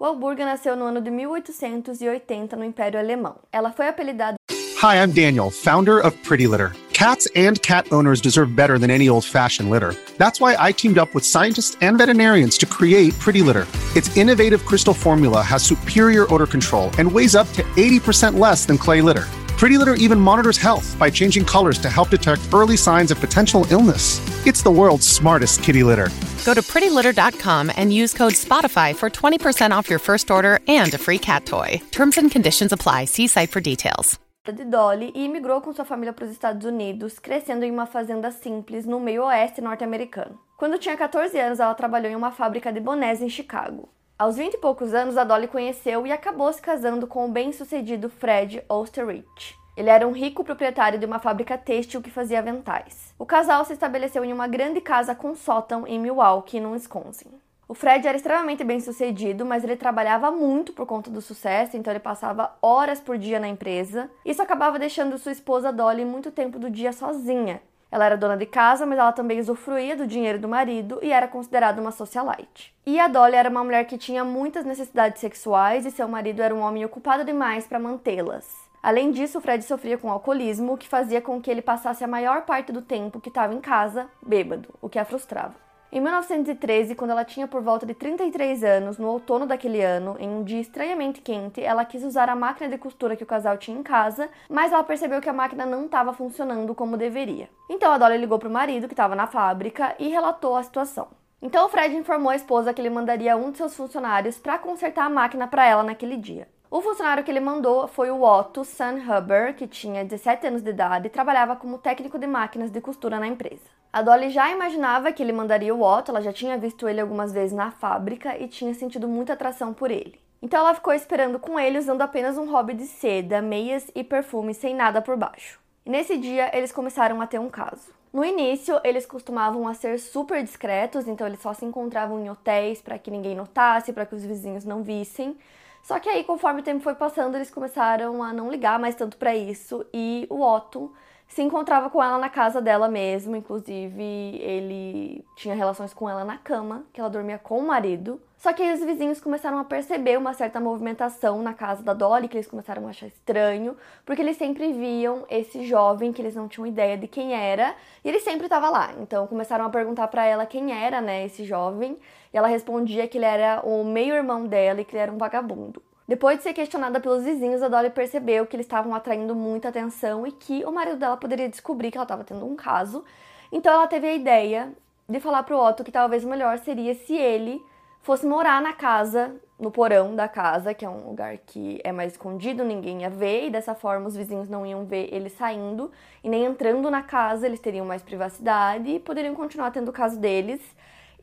Walburga 0.00 0.46
nasceu 0.46 0.74
no 0.76 0.86
ano 0.86 1.02
de 1.02 1.10
1880 1.10 2.56
no 2.56 2.64
Império 2.64 2.98
Alemão. 2.98 3.36
Ela 3.52 3.70
foi 3.70 3.86
apelidada 3.86 4.36
Hi, 4.82 4.96
I'm 4.96 5.12
Daniel, 5.12 5.50
founder 5.50 5.98
of 5.98 6.16
Pretty 6.24 6.46
Litter. 6.46 6.72
Cats 6.94 7.28
and 7.36 7.60
cat 7.60 7.86
owners 7.92 8.18
deserve 8.18 8.56
better 8.56 8.78
than 8.78 8.90
any 8.90 9.10
old-fashioned 9.10 9.68
litter. 9.68 9.94
That's 10.16 10.40
why 10.40 10.56
I 10.58 10.72
teamed 10.72 10.96
up 10.96 11.14
with 11.14 11.26
scientists 11.26 11.76
and 11.82 11.98
veterinarians 11.98 12.56
to 12.58 12.66
create 12.66 13.12
Pretty 13.18 13.42
Litter. 13.42 13.66
Its 13.94 14.16
innovative 14.16 14.64
crystal 14.64 14.94
formula 14.94 15.42
has 15.42 15.62
superior 15.62 16.26
odor 16.32 16.46
control 16.46 16.90
and 16.98 17.12
weighs 17.12 17.34
up 17.34 17.46
to 17.52 17.62
80% 17.76 18.38
less 18.38 18.64
than 18.64 18.78
clay 18.78 19.02
litter. 19.02 19.26
Pretty 19.60 19.76
Litter 19.76 19.92
even 20.06 20.18
monitors 20.18 20.56
health 20.56 20.98
by 20.98 21.10
changing 21.10 21.44
colors 21.44 21.78
to 21.80 21.90
help 21.90 22.08
detect 22.08 22.40
early 22.50 22.78
signs 22.78 23.10
of 23.10 23.20
potential 23.20 23.66
illness. 23.70 24.18
It's 24.46 24.62
the 24.62 24.70
world's 24.70 25.06
smartest 25.06 25.62
kitty 25.62 25.82
litter. 25.82 26.08
Go 26.46 26.54
to 26.54 26.62
prettylitter.com 26.62 27.70
and 27.76 27.92
use 27.92 28.14
code 28.14 28.32
SPOTIFY 28.32 28.94
for 28.96 29.10
20% 29.10 29.70
off 29.70 29.90
your 29.90 29.98
first 29.98 30.30
order 30.30 30.60
and 30.66 30.94
a 30.94 30.98
free 30.98 31.18
cat 31.18 31.44
toy. 31.44 31.78
Terms 31.90 32.16
and 32.16 32.30
conditions 32.30 32.72
apply. 32.72 33.04
See 33.04 33.26
site 33.26 33.50
for 33.50 33.60
details. 33.60 34.18
de 34.50 34.64
Dolly 34.64 35.12
e 35.14 35.26
imigrou 35.26 35.60
com 35.60 35.74
sua 35.74 35.84
família 35.84 36.14
para 36.14 36.24
os 36.24 36.30
Estados 36.30 36.64
Unidos, 36.64 37.18
crescendo 37.18 37.62
em 37.62 37.70
uma 37.70 37.84
fazenda 37.84 38.30
simples 38.30 38.86
no 38.86 38.98
meio 38.98 39.24
oeste 39.24 39.60
norte-americano. 39.60 40.38
Quando 40.56 40.78
tinha 40.78 40.96
14 40.96 41.38
anos, 41.38 41.60
ela 41.60 41.74
trabalhou 41.74 42.10
em 42.10 42.16
uma 42.16 42.32
fábrica 42.32 42.72
de 42.72 42.80
bonés 42.80 43.20
em 43.20 43.28
Chicago. 43.28 43.90
Aos 44.20 44.36
20 44.36 44.52
e 44.52 44.58
poucos 44.58 44.92
anos, 44.92 45.16
a 45.16 45.24
Dolly 45.24 45.48
conheceu 45.48 46.06
e 46.06 46.12
acabou 46.12 46.52
se 46.52 46.60
casando 46.60 47.06
com 47.06 47.24
o 47.24 47.30
bem-sucedido 47.30 48.10
Fred 48.10 48.62
Osterrich. 48.68 49.56
Ele 49.74 49.88
era 49.88 50.06
um 50.06 50.12
rico 50.12 50.44
proprietário 50.44 50.98
de 50.98 51.06
uma 51.06 51.18
fábrica 51.18 51.56
têxtil 51.56 52.02
que 52.02 52.10
fazia 52.10 52.40
aventais. 52.40 53.14
O 53.18 53.24
casal 53.24 53.64
se 53.64 53.72
estabeleceu 53.72 54.22
em 54.22 54.30
uma 54.30 54.46
grande 54.46 54.78
casa 54.78 55.14
com 55.14 55.34
sótão 55.34 55.86
em 55.86 55.98
Milwaukee, 55.98 56.60
no 56.60 56.72
Wisconsin. 56.72 57.30
O 57.66 57.72
Fred 57.72 58.06
era 58.06 58.14
extremamente 58.14 58.62
bem 58.62 58.78
sucedido, 58.78 59.46
mas 59.46 59.64
ele 59.64 59.74
trabalhava 59.74 60.30
muito 60.30 60.74
por 60.74 60.84
conta 60.84 61.10
do 61.10 61.22
sucesso, 61.22 61.78
então 61.78 61.90
ele 61.90 61.98
passava 61.98 62.52
horas 62.60 63.00
por 63.00 63.16
dia 63.16 63.40
na 63.40 63.48
empresa. 63.48 64.10
Isso 64.22 64.42
acabava 64.42 64.78
deixando 64.78 65.16
sua 65.16 65.32
esposa 65.32 65.72
Dolly 65.72 66.04
muito 66.04 66.30
tempo 66.30 66.58
do 66.58 66.68
dia 66.68 66.92
sozinha. 66.92 67.62
Ela 67.90 68.06
era 68.06 68.16
dona 68.16 68.36
de 68.36 68.46
casa, 68.46 68.86
mas 68.86 68.98
ela 68.98 69.12
também 69.12 69.40
usufruía 69.40 69.96
do 69.96 70.06
dinheiro 70.06 70.38
do 70.38 70.48
marido 70.48 70.98
e 71.02 71.12
era 71.12 71.26
considerada 71.26 71.80
uma 71.80 71.90
socialite. 71.90 72.74
E 72.86 73.00
a 73.00 73.08
Dolly 73.08 73.34
era 73.34 73.50
uma 73.50 73.64
mulher 73.64 73.84
que 73.84 73.98
tinha 73.98 74.24
muitas 74.24 74.64
necessidades 74.64 75.20
sexuais 75.20 75.84
e 75.84 75.90
seu 75.90 76.06
marido 76.06 76.42
era 76.42 76.54
um 76.54 76.60
homem 76.60 76.84
ocupado 76.84 77.24
demais 77.24 77.66
para 77.66 77.78
mantê-las. 77.78 78.70
Além 78.82 79.10
disso, 79.10 79.40
Fred 79.40 79.62
sofria 79.62 79.98
com 79.98 80.10
alcoolismo, 80.10 80.72
o 80.72 80.78
que 80.78 80.88
fazia 80.88 81.20
com 81.20 81.40
que 81.40 81.50
ele 81.50 81.60
passasse 81.60 82.02
a 82.02 82.08
maior 82.08 82.42
parte 82.42 82.72
do 82.72 82.80
tempo 82.80 83.20
que 83.20 83.28
estava 83.28 83.52
em 83.52 83.60
casa 83.60 84.06
bêbado, 84.22 84.70
o 84.80 84.88
que 84.88 84.98
a 84.98 85.04
frustrava. 85.04 85.69
Em 85.92 86.00
1913, 86.00 86.94
quando 86.94 87.10
ela 87.10 87.24
tinha 87.24 87.48
por 87.48 87.62
volta 87.62 87.84
de 87.84 87.94
33 87.94 88.62
anos, 88.62 88.96
no 88.96 89.08
outono 89.08 89.44
daquele 89.44 89.82
ano, 89.82 90.16
em 90.20 90.28
um 90.28 90.44
dia 90.44 90.60
estranhamente 90.60 91.20
quente, 91.20 91.60
ela 91.60 91.84
quis 91.84 92.04
usar 92.04 92.28
a 92.28 92.36
máquina 92.36 92.70
de 92.70 92.78
costura 92.78 93.16
que 93.16 93.24
o 93.24 93.26
casal 93.26 93.58
tinha 93.58 93.76
em 93.76 93.82
casa, 93.82 94.28
mas 94.48 94.72
ela 94.72 94.84
percebeu 94.84 95.20
que 95.20 95.28
a 95.28 95.32
máquina 95.32 95.66
não 95.66 95.86
estava 95.86 96.12
funcionando 96.12 96.76
como 96.76 96.96
deveria. 96.96 97.50
Então 97.68 97.90
a 97.90 97.98
Dolly 97.98 98.18
ligou 98.18 98.38
para 98.38 98.48
o 98.48 98.52
marido, 98.52 98.86
que 98.86 98.92
estava 98.92 99.16
na 99.16 99.26
fábrica, 99.26 99.96
e 99.98 100.06
relatou 100.06 100.54
a 100.54 100.62
situação. 100.62 101.08
Então 101.42 101.66
o 101.66 101.68
Fred 101.68 101.96
informou 101.96 102.30
a 102.30 102.36
esposa 102.36 102.72
que 102.72 102.80
ele 102.80 102.88
mandaria 102.88 103.36
um 103.36 103.50
de 103.50 103.58
seus 103.58 103.74
funcionários 103.74 104.38
para 104.38 104.58
consertar 104.58 105.06
a 105.06 105.10
máquina 105.10 105.48
para 105.48 105.66
ela 105.66 105.82
naquele 105.82 106.16
dia. 106.16 106.46
O 106.70 106.80
funcionário 106.80 107.24
que 107.24 107.30
ele 107.32 107.40
mandou 107.40 107.88
foi 107.88 108.12
o 108.12 108.22
Otto 108.22 108.64
Sunhuber, 108.64 109.56
que 109.56 109.66
tinha 109.66 110.04
17 110.04 110.46
anos 110.46 110.62
de 110.62 110.70
idade 110.70 111.08
e 111.08 111.10
trabalhava 111.10 111.56
como 111.56 111.78
técnico 111.78 112.16
de 112.16 112.28
máquinas 112.28 112.70
de 112.70 112.80
costura 112.80 113.18
na 113.18 113.26
empresa. 113.26 113.64
A 113.92 114.02
Dolly 114.02 114.30
já 114.30 114.48
imaginava 114.52 115.10
que 115.10 115.20
ele 115.20 115.32
mandaria 115.32 115.74
o 115.74 115.82
Otto, 115.82 116.12
ela 116.12 116.22
já 116.22 116.32
tinha 116.32 116.56
visto 116.56 116.88
ele 116.88 117.00
algumas 117.00 117.32
vezes 117.32 117.52
na 117.52 117.72
fábrica 117.72 118.38
e 118.38 118.46
tinha 118.46 118.72
sentido 118.72 119.08
muita 119.08 119.32
atração 119.32 119.74
por 119.74 119.90
ele. 119.90 120.20
Então 120.40 120.60
ela 120.60 120.72
ficou 120.72 120.94
esperando 120.94 121.40
com 121.40 121.58
ele 121.58 121.76
usando 121.76 122.02
apenas 122.02 122.38
um 122.38 122.48
hobby 122.48 122.74
de 122.74 122.86
seda, 122.86 123.42
meias 123.42 123.90
e 123.92 124.04
perfume 124.04 124.54
sem 124.54 124.72
nada 124.72 125.02
por 125.02 125.16
baixo. 125.16 125.58
E 125.84 125.90
nesse 125.90 126.16
dia 126.16 126.56
eles 126.56 126.70
começaram 126.70 127.20
a 127.20 127.26
ter 127.26 127.40
um 127.40 127.50
caso. 127.50 127.92
No 128.12 128.24
início, 128.24 128.80
eles 128.84 129.06
costumavam 129.06 129.66
a 129.66 129.74
ser 129.74 129.98
super 129.98 130.40
discretos, 130.42 131.08
então 131.08 131.26
eles 131.26 131.40
só 131.40 131.52
se 131.52 131.64
encontravam 131.64 132.20
em 132.20 132.30
hotéis 132.30 132.80
para 132.80 132.98
que 132.98 133.10
ninguém 133.10 133.34
notasse, 133.34 133.92
para 133.92 134.06
que 134.06 134.14
os 134.14 134.24
vizinhos 134.24 134.64
não 134.64 134.84
vissem. 134.84 135.36
Só 135.82 135.98
que 135.98 136.08
aí, 136.08 136.24
conforme 136.24 136.60
o 136.60 136.64
tempo 136.64 136.82
foi 136.82 136.94
passando, 136.94 137.34
eles 137.34 137.50
começaram 137.50 138.22
a 138.22 138.32
não 138.32 138.50
ligar 138.50 138.78
mais 138.78 138.94
tanto 138.94 139.16
para 139.16 139.34
isso 139.34 139.84
e 139.92 140.26
o 140.30 140.40
Otto 140.42 140.92
se 141.30 141.42
encontrava 141.42 141.88
com 141.88 142.02
ela 142.02 142.18
na 142.18 142.28
casa 142.28 142.60
dela 142.60 142.88
mesmo, 142.88 143.36
inclusive 143.36 144.02
ele 144.02 145.24
tinha 145.36 145.54
relações 145.54 145.94
com 145.94 146.10
ela 146.10 146.24
na 146.24 146.36
cama, 146.36 146.84
que 146.92 147.00
ela 147.00 147.08
dormia 147.08 147.38
com 147.38 147.58
o 147.58 147.66
marido. 147.66 148.20
Só 148.36 148.52
que 148.52 148.62
aí 148.62 148.72
os 148.72 148.84
vizinhos 148.84 149.20
começaram 149.20 149.56
a 149.58 149.64
perceber 149.64 150.18
uma 150.18 150.34
certa 150.34 150.58
movimentação 150.58 151.40
na 151.40 151.54
casa 151.54 151.84
da 151.84 151.94
Dolly, 151.94 152.26
que 152.26 152.36
eles 152.36 152.48
começaram 152.48 152.84
a 152.84 152.90
achar 152.90 153.06
estranho, 153.06 153.76
porque 154.04 154.20
eles 154.20 154.38
sempre 154.38 154.72
viam 154.72 155.24
esse 155.30 155.64
jovem 155.64 156.12
que 156.12 156.20
eles 156.20 156.34
não 156.34 156.48
tinham 156.48 156.66
ideia 156.66 156.98
de 156.98 157.06
quem 157.06 157.32
era, 157.32 157.76
e 158.04 158.08
ele 158.08 158.18
sempre 158.18 158.46
estava 158.46 158.68
lá. 158.68 158.92
Então 158.98 159.28
começaram 159.28 159.64
a 159.64 159.70
perguntar 159.70 160.08
para 160.08 160.26
ela 160.26 160.44
quem 160.44 160.72
era, 160.72 161.00
né, 161.00 161.24
esse 161.24 161.44
jovem, 161.44 161.96
e 162.34 162.36
ela 162.36 162.48
respondia 162.48 163.06
que 163.06 163.18
ele 163.18 163.26
era 163.26 163.60
o 163.64 163.84
meio-irmão 163.84 164.46
dela 164.46 164.80
e 164.80 164.84
que 164.84 164.96
ele 164.96 165.02
era 165.02 165.12
um 165.12 165.18
vagabundo. 165.18 165.80
Depois 166.10 166.38
de 166.38 166.42
ser 166.42 166.54
questionada 166.54 166.98
pelos 166.98 167.22
vizinhos, 167.22 167.62
a 167.62 167.68
Dolly 167.68 167.88
percebeu 167.88 168.44
que 168.44 168.56
eles 168.56 168.66
estavam 168.66 168.92
atraindo 168.96 169.32
muita 169.32 169.68
atenção 169.68 170.26
e 170.26 170.32
que 170.32 170.64
o 170.64 170.72
marido 170.72 170.96
dela 170.96 171.16
poderia 171.16 171.48
descobrir 171.48 171.92
que 171.92 171.96
ela 171.96 172.04
estava 172.04 172.24
tendo 172.24 172.44
um 172.44 172.56
caso. 172.56 173.04
Então 173.52 173.72
ela 173.72 173.86
teve 173.86 174.08
a 174.08 174.12
ideia 174.12 174.72
de 175.08 175.20
falar 175.20 175.44
pro 175.44 175.56
Otto 175.56 175.84
que 175.84 175.92
talvez 175.92 176.24
o 176.24 176.28
melhor 176.28 176.58
seria 176.58 176.96
se 176.96 177.14
ele 177.14 177.64
fosse 178.02 178.26
morar 178.26 178.60
na 178.60 178.72
casa, 178.72 179.36
no 179.56 179.70
porão 179.70 180.16
da 180.16 180.26
casa, 180.26 180.74
que 180.74 180.84
é 180.84 180.88
um 180.88 181.06
lugar 181.06 181.38
que 181.46 181.80
é 181.84 181.92
mais 181.92 182.10
escondido, 182.10 182.64
ninguém 182.64 183.02
ia 183.02 183.10
ver, 183.10 183.46
e 183.46 183.50
dessa 183.50 183.76
forma 183.76 184.08
os 184.08 184.16
vizinhos 184.16 184.48
não 184.48 184.66
iam 184.66 184.84
ver 184.84 185.14
ele 185.14 185.30
saindo 185.30 185.92
e 186.24 186.28
nem 186.28 186.44
entrando 186.44 186.90
na 186.90 187.04
casa, 187.04 187.46
eles 187.46 187.60
teriam 187.60 187.86
mais 187.86 188.02
privacidade 188.02 188.90
e 188.90 188.98
poderiam 188.98 189.36
continuar 189.36 189.70
tendo 189.70 189.90
o 189.90 189.92
caso 189.92 190.18
deles. 190.18 190.60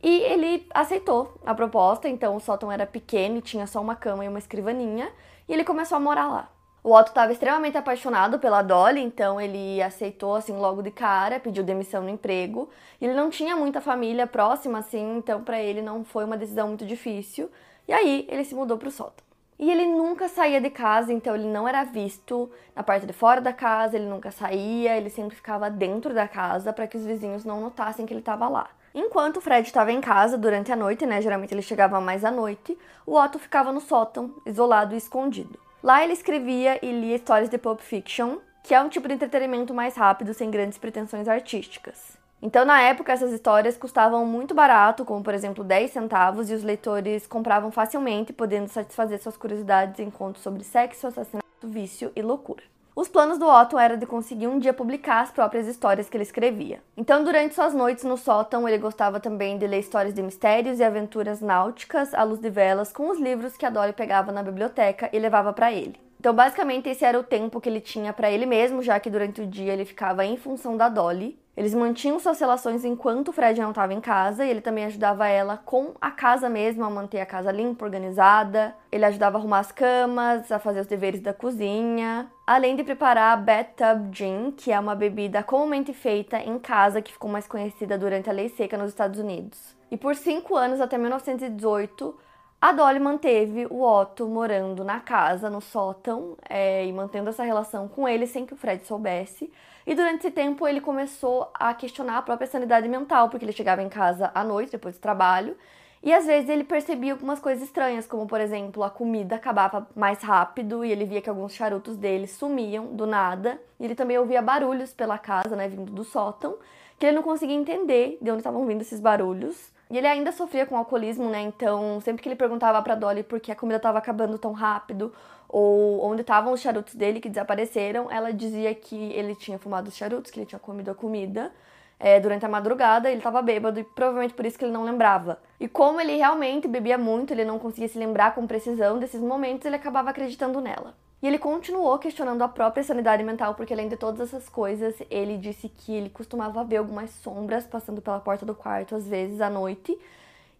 E 0.01 0.19
ele 0.21 0.67
aceitou 0.73 1.39
a 1.45 1.55
proposta, 1.55 2.07
então 2.07 2.35
o 2.35 2.39
sótão 2.39 2.71
era 2.71 2.85
pequeno 2.85 3.37
e 3.37 3.41
tinha 3.41 3.65
só 3.65 3.81
uma 3.81 3.95
cama 3.95 4.23
e 4.23 4.27
uma 4.27 4.39
escrivaninha, 4.39 5.11
e 5.47 5.53
ele 5.53 5.63
começou 5.63 5.95
a 5.95 5.99
morar 5.99 6.27
lá. 6.27 6.49
O 6.83 6.93
Otto 6.93 7.09
estava 7.09 7.33
extremamente 7.33 7.77
apaixonado 7.77 8.39
pela 8.39 8.61
Dolly, 8.61 9.01
então 9.01 9.41
ele 9.41 9.81
aceitou 9.81 10.35
assim 10.35 10.55
logo 10.55 10.81
de 10.81 10.89
cara, 10.89 11.37
pediu 11.39 11.61
demissão 11.61 12.01
no 12.01 12.09
emprego. 12.09 12.69
Ele 13.01 13.13
não 13.13 13.29
tinha 13.29 13.57
muita 13.57 13.81
família 13.81 14.25
próxima 14.25 14.79
assim, 14.79 15.17
então 15.17 15.43
para 15.43 15.59
ele 15.61 15.81
não 15.81 16.05
foi 16.05 16.23
uma 16.23 16.37
decisão 16.37 16.69
muito 16.69 16.85
difícil. 16.85 17.51
E 17.87 17.91
aí 17.91 18.25
ele 18.29 18.45
se 18.45 18.55
mudou 18.55 18.77
para 18.77 18.87
o 18.87 18.91
sótão. 18.91 19.26
E 19.59 19.71
ele 19.71 19.87
nunca 19.87 20.27
saía 20.27 20.61
de 20.61 20.69
casa, 20.69 21.11
então 21.11 21.33
ele 21.33 21.47
não 21.47 21.67
era 21.67 21.83
visto 21.83 22.49
na 22.75 22.83
parte 22.83 23.07
de 23.07 23.13
fora 23.13 23.41
da 23.41 23.51
casa, 23.51 23.95
ele 23.95 24.05
nunca 24.05 24.29
saía, 24.29 24.95
ele 24.95 25.09
sempre 25.09 25.35
ficava 25.35 25.69
dentro 25.69 26.13
da 26.13 26.27
casa 26.27 26.71
para 26.71 26.85
que 26.85 26.95
os 26.95 27.03
vizinhos 27.03 27.43
não 27.43 27.59
notassem 27.59 28.05
que 28.05 28.13
ele 28.13 28.19
estava 28.19 28.47
lá. 28.47 28.69
Enquanto 28.93 29.37
o 29.37 29.41
Fred 29.41 29.67
estava 29.67 29.91
em 29.91 30.01
casa 30.01 30.37
durante 30.37 30.71
a 30.71 30.75
noite, 30.75 31.05
né? 31.05 31.21
Geralmente 31.21 31.53
ele 31.53 31.61
chegava 31.61 31.99
mais 31.99 32.23
à 32.23 32.31
noite, 32.31 32.77
o 33.05 33.15
Otto 33.15 33.39
ficava 33.39 33.71
no 33.71 33.81
sótão, 33.81 34.33
isolado 34.45 34.93
e 34.93 34.97
escondido. 34.97 35.59
Lá 35.83 36.03
ele 36.03 36.13
escrevia 36.13 36.79
e 36.83 36.91
lia 36.91 37.15
histórias 37.15 37.49
de 37.49 37.57
Pulp 37.57 37.79
Fiction, 37.79 38.37
que 38.63 38.73
é 38.73 38.81
um 38.81 38.89
tipo 38.89 39.07
de 39.07 39.13
entretenimento 39.13 39.73
mais 39.73 39.95
rápido, 39.95 40.33
sem 40.33 40.51
grandes 40.51 40.77
pretensões 40.77 41.27
artísticas. 41.27 42.16
Então, 42.41 42.63
na 42.63 42.81
época, 42.81 43.11
essas 43.11 43.31
histórias 43.31 43.77
custavam 43.77 44.25
muito 44.25 44.53
barato, 44.53 45.03
como 45.03 45.23
por 45.23 45.33
exemplo 45.33 45.63
10 45.63 45.91
centavos, 45.91 46.49
e 46.49 46.53
os 46.53 46.63
leitores 46.63 47.25
compravam 47.25 47.71
facilmente, 47.71 48.31
podendo 48.31 48.67
satisfazer 48.67 49.19
suas 49.21 49.35
curiosidades 49.35 49.99
em 49.99 50.11
contos 50.11 50.43
sobre 50.43 50.63
sexo, 50.63 51.07
assassinato, 51.07 51.45
vício 51.63 52.11
e 52.15 52.21
loucura. 52.21 52.63
Os 52.95 53.07
planos 53.07 53.37
do 53.37 53.47
Otto 53.47 53.77
era 53.77 53.95
de 53.95 54.07
conseguir 54.07 54.47
um 54.47 54.57
dia 54.57 54.73
publicar 54.73 55.21
as 55.21 55.29
próprias 55.29 55.67
histórias 55.67 56.09
que 56.09 56.17
ele 56.17 56.23
escrevia. 56.23 56.81
Então, 56.95 57.23
durante 57.23 57.53
suas 57.53 57.71
noites 57.71 58.03
no 58.03 58.17
sótão, 58.17 58.67
ele 58.67 58.79
gostava 58.79 59.19
também 59.19 59.55
de 59.57 59.67
ler 59.67 59.79
histórias 59.79 60.15
de 60.15 60.23
mistérios 60.23 60.79
e 60.79 60.83
aventuras 60.83 61.39
náuticas 61.39 62.11
à 62.15 62.23
luz 62.23 62.39
de 62.39 62.49
velas 62.49 62.91
com 62.91 63.11
os 63.11 63.19
livros 63.19 63.55
que 63.55 63.67
a 63.67 63.69
Dolly 63.69 63.93
pegava 63.93 64.31
na 64.31 64.41
biblioteca 64.41 65.11
e 65.13 65.19
levava 65.19 65.53
para 65.53 65.71
ele. 65.71 65.95
Então, 66.19 66.33
basicamente, 66.33 66.89
esse 66.89 67.05
era 67.05 67.19
o 67.19 67.23
tempo 67.23 67.61
que 67.61 67.69
ele 67.69 67.81
tinha 67.81 68.11
para 68.11 68.31
ele 68.31 68.47
mesmo, 68.47 68.81
já 68.81 68.99
que 68.99 69.11
durante 69.11 69.41
o 69.41 69.45
dia 69.45 69.73
ele 69.73 69.85
ficava 69.85 70.25
em 70.25 70.35
função 70.35 70.75
da 70.75 70.89
Dolly. 70.89 71.37
Eles 71.57 71.73
mantinham 71.73 72.19
suas 72.19 72.39
relações 72.39 72.85
enquanto 72.85 73.29
o 73.29 73.31
Fred 73.31 73.59
não 73.59 73.71
estava 73.71 73.91
em 73.91 73.99
casa 73.99 74.45
e 74.45 74.49
ele 74.49 74.61
também 74.61 74.85
ajudava 74.85 75.27
ela 75.27 75.57
com 75.57 75.95
a 75.99 76.11
casa 76.11 76.47
mesmo, 76.47 76.85
a 76.85 76.89
manter 76.89 77.19
a 77.19 77.25
casa 77.25 77.51
limpa, 77.51 77.83
organizada. 77.83 78.75
Ele 78.91 79.03
ajudava 79.03 79.37
a 79.37 79.39
arrumar 79.39 79.59
as 79.59 79.71
camas, 79.71 80.51
a 80.51 80.59
fazer 80.59 80.81
os 80.81 80.85
deveres 80.85 81.19
da 81.19 81.33
cozinha, 81.33 82.31
além 82.45 82.75
de 82.75 82.83
preparar 82.83 83.33
a 83.33 83.37
bathtub 83.37 84.13
gin, 84.13 84.51
que 84.55 84.71
é 84.71 84.79
uma 84.79 84.93
bebida 84.93 85.41
comumente 85.41 85.93
feita 85.93 86.37
em 86.37 86.59
casa 86.59 87.01
que 87.01 87.11
ficou 87.11 87.27
mais 87.27 87.47
conhecida 87.47 87.97
durante 87.97 88.29
a 88.29 88.33
lei 88.33 88.49
seca 88.49 88.77
nos 88.77 88.89
Estados 88.89 89.19
Unidos. 89.19 89.75
E 89.89 89.97
por 89.97 90.15
cinco 90.15 90.55
anos, 90.55 90.79
até 90.79 90.95
1918, 90.95 92.15
a 92.61 92.71
Dolly 92.71 92.99
manteve 92.99 93.65
o 93.67 93.81
Otto 93.81 94.27
morando 94.27 94.83
na 94.83 94.99
casa, 94.99 95.49
no 95.49 95.61
sótão, 95.61 96.37
é, 96.47 96.85
e 96.85 96.93
mantendo 96.93 97.29
essa 97.29 97.43
relação 97.43 97.87
com 97.87 98.07
ele 98.07 98.27
sem 98.27 98.45
que 98.45 98.53
o 98.53 98.57
Fred 98.57 98.85
soubesse. 98.85 99.51
E 99.87 99.95
durante 99.95 100.19
esse 100.19 100.31
tempo 100.31 100.67
ele 100.67 100.81
começou 100.81 101.49
a 101.53 101.73
questionar 101.73 102.17
a 102.17 102.21
própria 102.21 102.45
sanidade 102.45 102.89
mental, 102.89 103.29
porque 103.29 103.45
ele 103.45 103.53
chegava 103.53 103.81
em 103.81 103.87
casa 103.87 104.29
à 104.35 104.43
noite, 104.43 104.73
depois 104.73 104.95
do 104.95 104.99
trabalho, 104.99 105.55
e 106.03 106.13
às 106.13 106.25
vezes 106.25 106.49
ele 106.49 106.65
percebia 106.65 107.13
algumas 107.13 107.39
coisas 107.39 107.63
estranhas, 107.63 108.05
como 108.05 108.27
por 108.27 108.41
exemplo, 108.41 108.83
a 108.83 108.89
comida 108.89 109.37
acabava 109.37 109.87
mais 109.95 110.21
rápido 110.21 110.83
e 110.83 110.91
ele 110.91 111.05
via 111.05 111.21
que 111.21 111.29
alguns 111.29 111.53
charutos 111.53 111.95
dele 111.95 112.27
sumiam 112.27 112.87
do 112.87 113.07
nada. 113.07 113.61
E 113.79 113.85
ele 113.85 113.95
também 113.95 114.17
ouvia 114.17 114.41
barulhos 114.41 114.91
pela 114.91 115.17
casa, 115.17 115.55
né, 115.55 115.69
vindo 115.69 115.89
do 115.89 116.03
sótão, 116.03 116.57
que 116.99 117.05
ele 117.05 117.15
não 117.15 117.23
conseguia 117.23 117.55
entender 117.55 118.17
de 118.21 118.29
onde 118.29 118.41
estavam 118.41 118.65
vindo 118.65 118.81
esses 118.81 118.99
barulhos. 118.99 119.71
E 119.89 119.97
ele 119.97 120.07
ainda 120.07 120.33
sofria 120.33 120.65
com 120.65 120.75
alcoolismo, 120.75 121.29
né? 121.29 121.41
Então, 121.41 122.01
sempre 122.01 122.21
que 122.21 122.27
ele 122.27 122.35
perguntava 122.35 122.81
para 122.81 122.93
Dolly 122.93 123.23
por 123.23 123.39
que 123.39 123.53
a 123.53 123.55
comida 123.55 123.77
estava 123.77 123.97
acabando 123.97 124.37
tão 124.37 124.51
rápido 124.51 125.13
ou 125.47 126.03
onde 126.03 126.21
estavam 126.21 126.53
os 126.53 126.61
charutos 126.61 126.95
dele 126.95 127.19
que 127.19 127.29
desapareceram, 127.29 128.11
ela 128.11 128.33
dizia 128.33 128.73
que 128.75 128.95
ele 129.13 129.35
tinha 129.35 129.57
fumado 129.57 129.89
os 129.89 129.95
charutos, 129.95 130.31
que 130.31 130.39
ele 130.39 130.45
tinha 130.45 130.59
comido 130.59 130.91
a 130.91 130.95
comida 130.95 131.51
é, 131.99 132.19
durante 132.19 132.45
a 132.45 132.49
madrugada, 132.49 133.09
ele 133.09 133.17
estava 133.19 133.41
bêbado 133.41 133.79
e 133.79 133.83
provavelmente 133.83 134.33
por 134.33 134.45
isso 134.45 134.57
que 134.57 134.65
ele 134.65 134.71
não 134.71 134.83
lembrava. 134.83 135.39
E 135.59 135.67
como 135.67 135.99
ele 135.99 136.15
realmente 136.15 136.67
bebia 136.67 136.97
muito, 136.97 137.33
ele 137.33 137.43
não 137.43 137.57
conseguia 137.57 137.87
se 137.87 137.97
lembrar 137.97 138.35
com 138.35 138.45
precisão 138.45 138.99
desses 138.99 139.21
momentos, 139.21 139.65
ele 139.65 139.75
acabava 139.75 140.09
acreditando 140.09 140.61
nela. 140.61 140.95
E 141.21 141.27
ele 141.27 141.39
continuou 141.39 141.97
questionando 141.97 142.43
a 142.43 142.47
própria 142.47 142.83
sanidade 142.83 143.23
mental, 143.23 143.55
porque 143.55 143.73
além 143.73 143.89
de 143.89 143.97
todas 143.97 144.21
essas 144.21 144.47
coisas, 144.47 144.95
ele 145.09 145.37
disse 145.37 145.67
que 145.67 145.91
ele 145.91 146.11
costumava 146.11 146.63
ver 146.63 146.77
algumas 146.77 147.09
sombras 147.09 147.65
passando 147.65 148.01
pela 148.01 148.19
porta 148.19 148.45
do 148.45 148.53
quarto 148.53 148.95
às 148.95 149.07
vezes 149.07 149.41
à 149.41 149.49
noite. 149.49 149.97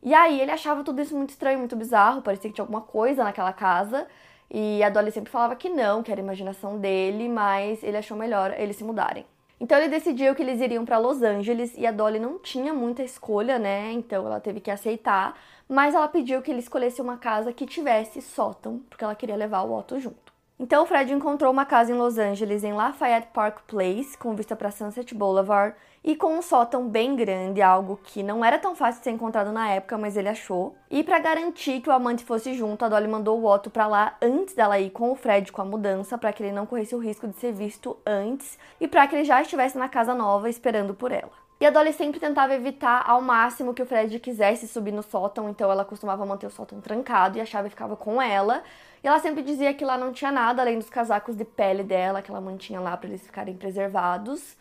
E 0.01 0.16
aí 0.16 0.42
ele 0.42 0.50
achava 0.50 0.84
tudo 0.84 1.00
isso 1.00 1.16
muito 1.16 1.30
estranho, 1.30 1.60
muito 1.60 1.75
bizarro, 1.75 2.24
parecia 2.24 2.50
que 2.50 2.56
tinha 2.56 2.63
alguma 2.63 2.81
coisa 2.81 3.24
naquela 3.24 3.54
casa. 3.54 4.07
E 4.49 4.81
a 4.83 4.89
Dolly 4.89 5.11
sempre 5.11 5.31
falava 5.31 5.55
que 5.55 5.69
não, 5.69 6.01
que 6.01 6.11
era 6.11 6.21
imaginação 6.21 6.77
dele, 6.77 7.27
mas 7.27 7.83
ele 7.83 7.97
achou 7.97 8.17
melhor 8.17 8.53
eles 8.57 8.75
se 8.75 8.83
mudarem. 8.83 9.25
Então 9.59 9.77
ele 9.77 9.89
decidiu 9.89 10.35
que 10.35 10.41
eles 10.41 10.61
iriam 10.61 10.85
para 10.85 10.99
Los 10.99 11.21
Angeles 11.21 11.73
e 11.75 11.85
a 11.85 11.91
Dolly 11.91 12.19
não 12.19 12.38
tinha 12.38 12.73
muita 12.73 13.01
escolha, 13.01 13.57
né? 13.57 13.91
Então 13.91 14.25
ela 14.25 14.39
teve 14.39 14.59
que 14.59 14.69
aceitar, 14.69 15.35
mas 15.67 15.95
ela 15.95 16.07
pediu 16.07 16.41
que 16.41 16.51
ele 16.51 16.59
escolhesse 16.59 17.01
uma 17.01 17.17
casa 17.17 17.51
que 17.51 17.65
tivesse 17.65 18.21
sótão, 18.21 18.79
porque 18.89 19.03
ela 19.03 19.15
queria 19.15 19.35
levar 19.35 19.63
o 19.63 19.75
Otto 19.75 19.99
junto. 19.99 20.37
Então 20.59 20.88
Fred 20.88 21.13
encontrou 21.13 21.51
uma 21.51 21.68
casa 21.68 21.92
em 21.92 21.95
Los 21.95 22.18
Angeles, 22.18 22.63
em 22.63 22.74
Lafayette 22.74 23.27
Park 23.31 23.59
Place, 23.68 24.18
com 24.18 24.36
vista 24.36 24.56
para 24.56 24.71
Sunset 24.71 25.13
Boulevard 25.13 25.75
e 26.04 26.15
com 26.15 26.36
um 26.36 26.42
sótão 26.42 26.89
bem 26.89 27.15
grande, 27.15 27.62
algo 27.62 28.00
que 28.04 28.24
não 28.24 28.44
era 28.44 28.57
tão 28.57 28.75
fácil 28.75 29.00
de 29.00 29.04
ser 29.04 29.12
encontrado 29.12 29.51
na 29.51 29.69
época, 29.69 30.00
mas 30.00 30.18
ele 30.18 30.30
achou. 30.30 30.75
E 30.89 31.04
para 31.04 31.19
garantir 31.19 31.80
que 31.80 31.89
o 31.89 31.94
amante 31.94 32.25
fosse 32.25 32.56
junto, 32.56 32.83
a 32.83 32.89
Dolly 32.89 33.07
mandou 33.07 33.39
o 33.39 33.45
Otto 33.45 33.69
para 33.69 33.86
lá 33.86 34.18
antes 34.19 34.56
dela 34.56 34.80
ir 34.80 34.89
com 34.89 35.12
o 35.12 35.15
Fred 35.15 35.51
com 35.51 35.62
a 35.62 35.65
mudança, 35.65 36.18
para 36.18 36.33
que 36.33 36.42
ele 36.42 36.51
não 36.51 36.65
corresse 36.65 36.95
o 36.95 37.00
risco 37.00 37.27
de 37.27 37.36
ser 37.36 37.53
visto 37.53 37.95
antes 38.03 38.57
e 38.81 38.88
para 38.88 39.06
que 39.06 39.15
ele 39.15 39.25
já 39.25 39.39
estivesse 39.39 39.77
na 39.77 39.88
casa 39.88 40.15
nova 40.15 40.50
esperando 40.50 40.95
por 40.95 41.12
ela. 41.12 41.46
E 41.59 41.65
a 41.65 41.71
Dolly 41.71 41.92
sempre 41.92 42.19
tentava 42.19 42.54
evitar 42.54 43.04
ao 43.09 43.19
máximo 43.19 43.74
que 43.74 43.81
o 43.81 43.86
Fred 43.86 44.19
quisesse 44.19 44.68
subir 44.68 44.92
no 44.92 45.01
sótão, 45.01 45.50
então 45.50 45.71
ela 45.71 45.83
costumava 45.83 46.24
manter 46.24 46.45
o 46.45 46.51
sótão 46.51 46.80
trancado 46.80 47.38
e 47.38 47.42
a 47.42 47.45
chave 47.45 47.69
ficava 47.69 47.95
com 47.95 48.21
ela. 48.21 48.62
E 49.04 49.07
ela 49.07 49.18
sempre 49.19 49.42
dizia 49.42 49.74
que 49.74 49.83
lá 49.83 49.98
não 49.98 50.13
tinha 50.13 50.31
nada 50.31 50.62
além 50.62 50.77
dos 50.77 50.89
casacos 50.89 51.36
de 51.36 51.44
pele 51.44 51.83
dela 51.83 52.21
que 52.21 52.30
ela 52.30 52.39
mantinha 52.39 52.80
lá 52.80 52.95
para 52.95 53.09
eles 53.09 53.24
ficarem 53.24 53.56
preservados. 53.56 54.56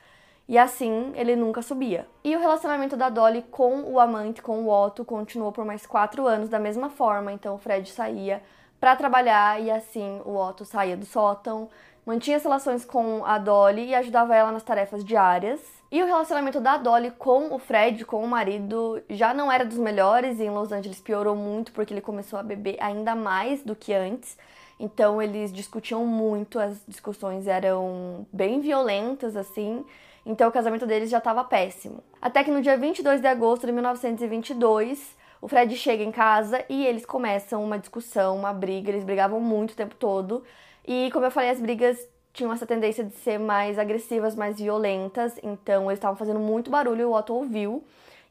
E 0.49 0.57
assim 0.57 1.13
ele 1.17 1.37
nunca 1.37 1.61
subia. 1.61 2.07
E 2.25 2.35
o 2.35 2.39
relacionamento 2.39 2.97
da 2.97 3.11
Dolly 3.11 3.43
com 3.51 3.83
o 3.83 4.01
amante, 4.01 4.41
com 4.41 4.65
o 4.65 4.71
Otto, 4.71 5.05
continuou 5.05 5.53
por 5.53 5.67
mais 5.67 5.85
quatro 5.85 6.27
anos 6.27 6.49
da 6.49 6.59
mesma 6.59 6.89
forma. 6.89 7.31
Então 7.31 7.57
o 7.57 7.59
Fred 7.59 7.91
saía 7.91 8.43
para 8.81 8.97
trabalhar 8.97 9.61
e 9.61 9.71
assim 9.71 10.21
o 10.25 10.35
Otto 10.37 10.65
saía 10.65 10.97
do 10.97 11.05
sótão, 11.05 11.69
mantinha 12.07 12.37
as 12.37 12.45
relações 12.45 12.85
com 12.85 13.25
a 13.25 13.37
Dolly 13.37 13.89
e 13.89 13.95
ajudava 13.95 14.35
ela 14.35 14.53
nas 14.53 14.63
tarefas 14.63 15.05
diárias. 15.05 15.61
E 15.91 16.03
o 16.03 16.07
relacionamento 16.07 16.61
da 16.61 16.77
Dolly 16.77 17.11
com 17.11 17.55
o 17.55 17.59
Fred, 17.59 18.05
com 18.05 18.23
o 18.23 18.29
marido, 18.29 19.03
já 19.11 19.35
não 19.35 19.51
era 19.51 19.65
dos 19.65 19.79
melhores 19.79 20.39
e 20.39 20.45
em 20.45 20.51
Los 20.51 20.73
Angeles 20.73 21.01
piorou 21.01 21.35
muito 21.35 21.73
porque 21.73 21.93
ele 21.93 22.01
começou 22.01 22.39
a 22.39 22.43
beber 22.43 22.77
ainda 22.81 23.15
mais 23.15 23.63
do 23.63 23.75
que 23.75 23.93
antes. 23.93 24.39
Então 24.79 25.21
eles 25.21 25.53
discutiam 25.53 26.05
muito, 26.07 26.59
as 26.59 26.83
discussões 26.87 27.47
eram 27.47 28.27
bem 28.33 28.61
violentas 28.61 29.37
assim. 29.37 29.85
Então 30.25 30.49
o 30.49 30.53
casamento 30.53 30.87
deles 30.87 31.09
já 31.11 31.19
estava 31.19 31.43
péssimo. 31.45 32.03
Até 32.21 32.45
que 32.45 32.51
no 32.51 32.61
dia 32.61 32.77
22 32.77 33.21
de 33.21 33.27
agosto 33.27 33.67
de 33.67 33.73
1922, 33.73 35.17
o 35.41 35.49
Fred 35.49 35.77
chega 35.77 36.03
em 36.03 36.11
casa 36.11 36.65
e 36.69 36.85
eles 36.85 37.07
começam 37.07 37.63
uma 37.63 37.79
discussão, 37.79 38.37
uma 38.37 38.53
briga. 38.53 38.91
Eles 38.91 39.05
brigavam 39.05 39.41
muito 39.41 39.71
o 39.71 39.77
tempo 39.77 39.95
todo. 39.95 40.43
E 40.87 41.11
como 41.13 41.27
eu 41.27 41.31
falei, 41.31 41.51
as 41.51 41.61
brigas 41.61 41.99
tinham 42.33 42.53
essa 42.53 42.67
tendência 42.67 43.03
de 43.03 43.15
ser 43.17 43.39
mais 43.39 43.79
agressivas, 43.79 44.37
mais 44.37 44.59
violentas, 44.59 45.39
então 45.43 45.91
eles 45.91 45.99
estavam 45.99 46.17
fazendo 46.17 46.39
muito 46.39 46.71
barulho, 46.71 47.09
o 47.09 47.15
Otto 47.15 47.35
ouviu 47.35 47.83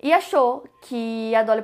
e 0.02 0.14
achou 0.14 0.64
que 0.82 1.34
a 1.36 1.44
Dolly. 1.44 1.64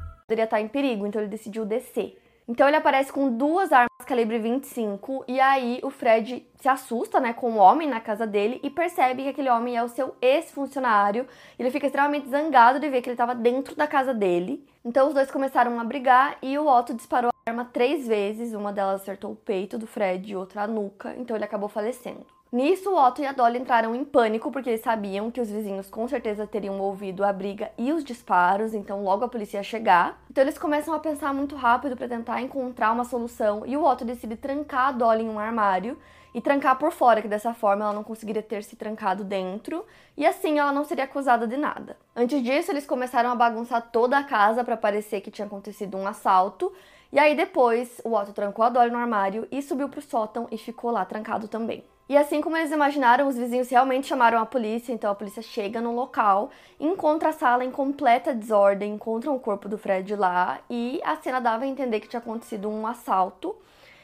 Poderia 0.31 0.45
estar 0.45 0.61
em 0.61 0.67
perigo, 0.69 1.05
então 1.05 1.21
ele 1.21 1.29
decidiu 1.29 1.65
descer. 1.65 2.17
Então 2.47 2.65
ele 2.65 2.77
aparece 2.77 3.11
com 3.11 3.29
duas 3.35 3.69
armas 3.73 3.89
calibre 4.05 4.39
25 4.39 5.25
e 5.27 5.41
aí 5.41 5.81
o 5.83 5.89
Fred 5.89 6.47
se 6.55 6.69
assusta, 6.69 7.19
né, 7.19 7.33
com 7.33 7.51
o 7.51 7.57
homem 7.57 7.85
na 7.85 7.99
casa 7.99 8.25
dele 8.25 8.61
e 8.63 8.69
percebe 8.69 9.23
que 9.23 9.27
aquele 9.27 9.49
homem 9.49 9.75
é 9.75 9.83
o 9.83 9.89
seu 9.89 10.15
ex-funcionário. 10.21 11.27
Ele 11.59 11.69
fica 11.69 11.85
extremamente 11.85 12.29
zangado 12.29 12.79
de 12.79 12.87
ver 12.87 13.01
que 13.01 13.09
ele 13.09 13.15
estava 13.15 13.35
dentro 13.35 13.75
da 13.75 13.85
casa 13.85 14.13
dele. 14.13 14.65
Então 14.85 15.09
os 15.09 15.13
dois 15.13 15.29
começaram 15.29 15.77
a 15.77 15.83
brigar 15.83 16.37
e 16.41 16.57
o 16.57 16.65
Otto 16.65 16.93
disparou 16.93 17.29
a 17.29 17.49
arma 17.49 17.65
três 17.65 18.07
vezes. 18.07 18.53
Uma 18.53 18.71
delas 18.71 19.01
acertou 19.01 19.33
o 19.33 19.35
peito 19.35 19.77
do 19.77 19.85
Fred 19.85 20.31
e 20.31 20.35
outra 20.37 20.63
a 20.63 20.67
nuca, 20.67 21.13
então 21.17 21.35
ele 21.35 21.43
acabou 21.43 21.67
falecendo. 21.67 22.25
Nisso, 22.51 22.89
o 22.89 23.01
Otto 23.01 23.21
e 23.21 23.25
a 23.25 23.31
Dolly 23.31 23.59
entraram 23.59 23.95
em 23.95 24.03
pânico 24.03 24.51
porque 24.51 24.71
eles 24.71 24.81
sabiam 24.81 25.31
que 25.31 25.39
os 25.39 25.49
vizinhos 25.49 25.89
com 25.89 26.05
certeza 26.05 26.45
teriam 26.45 26.81
ouvido 26.81 27.23
a 27.23 27.31
briga 27.31 27.71
e 27.77 27.93
os 27.93 28.03
disparos, 28.03 28.73
então 28.73 29.05
logo 29.05 29.23
a 29.23 29.29
polícia 29.29 29.59
ia 29.59 29.63
chegar. 29.63 30.21
Então 30.29 30.43
eles 30.43 30.57
começam 30.57 30.93
a 30.93 30.99
pensar 30.99 31.33
muito 31.33 31.55
rápido 31.55 31.95
para 31.95 32.09
tentar 32.09 32.41
encontrar 32.41 32.91
uma 32.91 33.05
solução 33.05 33.65
e 33.65 33.77
o 33.77 33.85
Otto 33.85 34.03
decide 34.03 34.35
trancar 34.35 34.89
a 34.89 34.91
Dolly 34.91 35.23
em 35.23 35.29
um 35.29 35.39
armário 35.39 35.97
e 36.35 36.41
trancar 36.41 36.77
por 36.77 36.91
fora, 36.91 37.21
que 37.21 37.27
dessa 37.29 37.53
forma 37.53 37.85
ela 37.85 37.93
não 37.93 38.03
conseguiria 38.03 38.43
ter 38.43 38.65
se 38.65 38.75
trancado 38.75 39.23
dentro 39.23 39.85
e 40.17 40.25
assim 40.25 40.59
ela 40.59 40.73
não 40.73 40.83
seria 40.83 41.05
acusada 41.05 41.47
de 41.47 41.55
nada. 41.55 41.95
Antes 42.13 42.43
disso, 42.43 42.69
eles 42.69 42.85
começaram 42.85 43.31
a 43.31 43.35
bagunçar 43.35 43.81
toda 43.93 44.17
a 44.17 44.25
casa 44.25 44.61
para 44.61 44.75
parecer 44.75 45.21
que 45.21 45.31
tinha 45.31 45.47
acontecido 45.47 45.95
um 45.95 46.05
assalto. 46.05 46.73
E 47.13 47.19
aí 47.19 47.33
depois, 47.33 48.01
o 48.03 48.13
Otto 48.13 48.33
trancou 48.33 48.65
a 48.65 48.69
Dolly 48.69 48.91
no 48.91 48.97
armário 48.97 49.47
e 49.49 49.61
subiu 49.61 49.87
pro 49.87 50.01
sótão 50.01 50.49
e 50.51 50.57
ficou 50.57 50.91
lá 50.91 51.05
trancado 51.05 51.47
também. 51.47 51.85
E 52.11 52.17
assim 52.17 52.41
como 52.41 52.57
eles 52.57 52.73
imaginaram, 52.73 53.25
os 53.25 53.37
vizinhos 53.37 53.69
realmente 53.69 54.07
chamaram 54.07 54.37
a 54.37 54.45
polícia, 54.45 54.91
então 54.91 55.09
a 55.09 55.15
polícia 55.15 55.41
chega 55.41 55.79
no 55.79 55.95
local, 55.95 56.49
encontra 56.77 57.29
a 57.29 57.31
sala 57.31 57.63
em 57.63 57.71
completa 57.71 58.35
desordem, 58.35 58.95
encontram 58.95 59.33
o 59.33 59.39
corpo 59.39 59.69
do 59.69 59.77
Fred 59.77 60.13
lá 60.17 60.59
e 60.69 60.99
a 61.05 61.15
cena 61.15 61.39
dava 61.39 61.63
a 61.63 61.67
entender 61.67 62.01
que 62.01 62.09
tinha 62.09 62.19
acontecido 62.19 62.67
um 62.67 62.85
assalto. 62.85 63.55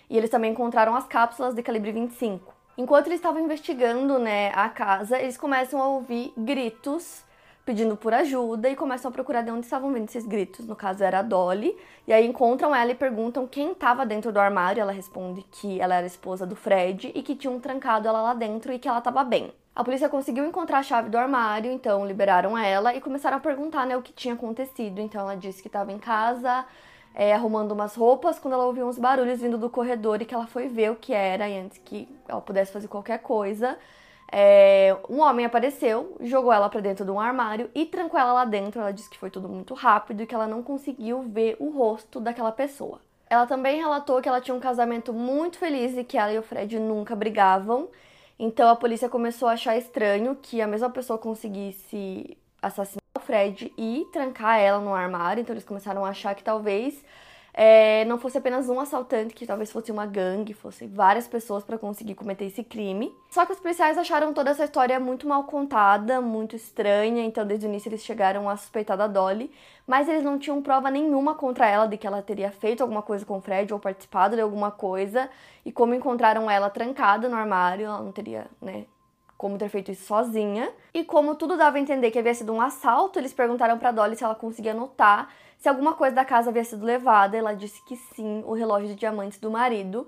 E 0.10 0.18
eles 0.18 0.30
também 0.30 0.54
encontraram 0.54 0.96
as 0.96 1.06
cápsulas 1.06 1.54
de 1.54 1.62
calibre 1.62 1.92
25. 1.92 2.54
Enquanto 2.78 3.08
eles 3.08 3.20
estavam 3.20 3.42
investigando, 3.42 4.18
né, 4.18 4.54
a 4.56 4.70
casa, 4.70 5.20
eles 5.20 5.36
começam 5.36 5.82
a 5.82 5.90
ouvir 5.90 6.32
gritos 6.38 7.26
pedindo 7.68 7.98
por 7.98 8.14
ajuda 8.14 8.70
e 8.70 8.78
começam 8.78 9.10
a 9.10 9.12
procurar 9.12 9.42
de 9.42 9.52
onde 9.52 9.66
estavam 9.66 9.92
vindo 9.92 10.06
esses 10.06 10.26
gritos. 10.26 10.66
No 10.66 10.74
caso 10.74 11.04
era 11.04 11.20
a 11.20 11.22
Dolly. 11.22 11.78
E 12.08 12.14
aí 12.14 12.26
encontram 12.26 12.74
ela 12.74 12.92
e 12.92 12.96
perguntam 12.96 13.46
quem 13.46 13.74
estava 13.74 14.06
dentro 14.06 14.32
do 14.32 14.40
armário. 14.40 14.80
Ela 14.80 14.94
responde 14.94 15.46
que 15.52 15.78
ela 15.82 15.96
era 15.96 16.08
esposa 16.08 16.46
do 16.46 16.56
Fred 16.56 17.12
e 17.14 17.22
que 17.22 17.36
tinham 17.36 17.60
trancado 17.60 18.08
ela 18.08 18.22
lá 18.22 18.34
dentro 18.34 18.72
e 18.72 18.80
que 18.80 18.88
ela 18.88 19.00
estava 19.00 19.22
bem. 19.22 19.52
A 19.76 19.84
polícia 19.84 20.08
conseguiu 20.08 20.46
encontrar 20.46 20.80
a 20.80 20.84
chave 20.84 21.10
do 21.10 21.18
armário, 21.18 21.70
então 21.70 22.08
liberaram 22.08 22.58
ela 22.58 22.96
e 22.96 23.02
começaram 23.02 23.36
a 23.36 23.40
perguntar 23.42 23.86
né, 23.86 23.98
o 23.98 24.02
que 24.02 24.14
tinha 24.14 24.34
acontecido. 24.34 25.02
Então 25.02 25.20
ela 25.20 25.36
disse 25.36 25.62
que 25.62 25.68
estava 25.68 25.92
em 25.92 26.00
casa 26.00 26.66
é, 27.14 27.34
arrumando 27.34 27.74
umas 27.74 27.96
roupas 27.96 28.40
quando 28.40 28.54
ela 28.54 28.66
ouviu 28.66 28.88
uns 28.88 28.98
barulhos 28.98 29.42
vindo 29.42 29.58
do 29.58 29.70
corredor 29.70 30.22
e 30.22 30.26
que 30.26 30.34
ela 30.34 30.48
foi 30.48 30.70
ver 30.70 30.92
o 30.92 30.96
que 30.96 31.14
era 31.14 31.50
e 31.50 31.60
antes 31.60 31.78
que 31.80 32.08
ela 32.30 32.40
pudesse 32.40 32.72
fazer 32.72 32.88
qualquer 32.88 33.20
coisa. 33.20 33.78
É, 34.32 34.96
um 35.10 35.22
homem 35.22 35.46
apareceu, 35.46 36.18
jogou 36.20 36.52
ela 36.52 36.70
para 36.70 36.82
dentro 36.82 37.06
de 37.06 37.12
um 37.12 37.20
armário 37.20 37.70
e 37.74 37.86
trancou 37.86 38.20
ela 38.20 38.34
lá 38.34 38.46
dentro. 38.46 38.82
Ela 38.82 38.92
disse 38.92 39.10
que 39.10 39.18
foi 39.18 39.30
tudo 39.30 39.48
muito 39.48 39.74
rápido 39.74 40.22
e 40.22 40.26
que 40.28 40.36
ela 40.36 40.48
não 40.48 40.62
conseguiu 40.62 41.22
ver 41.22 41.56
o 41.60 41.70
rosto 41.70 42.20
daquela 42.20 42.52
pessoa. 42.52 43.00
Ela 43.30 43.46
também 43.46 43.78
relatou 43.78 44.22
que 44.22 44.30
ela 44.30 44.42
tinha 44.42 44.56
um 44.56 44.60
casamento 44.60 45.14
muito 45.14 45.58
feliz 45.58 45.98
e 45.98 46.04
que 46.04 46.18
ela 46.18 46.32
e 46.32 46.38
o 46.38 46.44
Fred 46.44 46.80
nunca 46.80 47.16
brigavam. 47.16 47.90
Então 48.40 48.70
a 48.70 48.76
polícia 48.76 49.10
começou 49.10 49.48
a 49.48 49.54
achar 49.54 49.78
estranho 49.78 50.36
que 50.36 50.62
a 50.62 50.68
mesma 50.68 50.90
pessoa 50.90 51.18
conseguisse 51.18 52.38
assassinar 52.62 53.02
o 53.18 53.20
Fred 53.20 53.74
e 53.78 54.06
trancar 54.14 54.60
ela 54.60 54.80
no 54.80 54.94
armário. 54.94 55.42
Então 55.42 55.54
eles 55.54 55.66
começaram 55.66 56.06
a 56.06 56.10
achar 56.10 56.36
que 56.36 56.44
talvez 56.44 57.04
é, 57.60 58.06
não 58.06 58.20
fosse 58.20 58.38
apenas 58.38 58.70
um 58.70 58.80
assaltante, 58.80 59.34
que 59.34 59.48
talvez 59.48 59.72
fosse 59.72 59.92
uma 59.92 60.06
gangue, 60.06 60.54
fossem 60.54 60.88
várias 60.88 61.28
pessoas 61.28 61.64
para 61.64 61.76
conseguir 61.76 62.14
cometer 62.14 62.46
esse 62.46 62.64
crime. 62.64 63.12
Só 63.32 63.48
que 63.48 63.54
os 63.54 63.60
policiais 63.60 63.98
acharam 63.98 64.32
toda 64.32 64.52
essa 64.52 64.64
história 64.64 65.00
muito 65.00 65.28
mal 65.28 65.44
contada, 65.46 66.22
muito 66.22 66.56
estranha, 66.56 67.26
então 67.26 67.48
desde 67.48 67.66
o 67.66 67.70
início 67.70 67.90
eles 67.90 68.06
chegaram 68.06 68.48
a 68.48 68.56
suspeitar 68.56 68.96
da 68.96 69.08
Dolly, 69.08 69.50
mas 69.88 70.08
eles 70.08 70.24
não 70.24 70.38
tinham 70.38 70.62
prova 70.62 70.92
nenhuma 70.92 71.34
contra 71.34 71.68
ela 71.68 71.88
de 71.88 71.98
que 71.98 72.06
ela 72.06 72.22
teria 72.22 72.52
feito 72.52 72.82
alguma 72.82 73.02
coisa 73.02 73.26
com 73.26 73.40
o 73.40 73.42
Fred 73.42 73.74
ou 73.74 73.80
participado 73.80 74.36
de 74.36 74.42
alguma 74.44 74.70
coisa, 74.70 75.28
e 75.66 75.72
como 75.72 75.96
encontraram 75.96 76.52
ela 76.52 76.70
trancada 76.70 77.28
no 77.28 77.36
armário, 77.36 77.88
ela 77.88 78.04
não 78.04 78.12
teria, 78.12 78.46
né, 78.62 78.86
como 79.36 79.58
ter 79.58 79.70
feito 79.70 79.92
isso 79.92 80.06
sozinha. 80.06 80.72
E 80.94 81.04
como 81.04 81.34
tudo 81.34 81.58
dava 81.58 81.78
a 81.78 81.80
entender 81.80 82.12
que 82.12 82.20
havia 82.20 82.36
sido 82.36 82.54
um 82.54 82.62
assalto, 82.62 83.18
eles 83.18 83.34
perguntaram 83.34 83.80
para 83.80 83.92
Dolly 83.92 84.16
se 84.16 84.24
ela 84.24 84.36
conseguia 84.36 84.76
notar 84.76 85.34
se 85.58 85.68
alguma 85.68 85.94
coisa 85.94 86.16
da 86.16 86.26
casa 86.26 86.50
havia 86.50 86.64
sido 86.64 86.86
levada. 86.86 87.38
Ela 87.38 87.54
disse 87.54 87.84
que 87.86 87.96
sim, 87.96 88.44
o 88.46 88.54
relógio 88.54 88.90
de 88.90 88.96
diamantes 88.96 89.40
do 89.40 89.50
marido. 89.50 90.08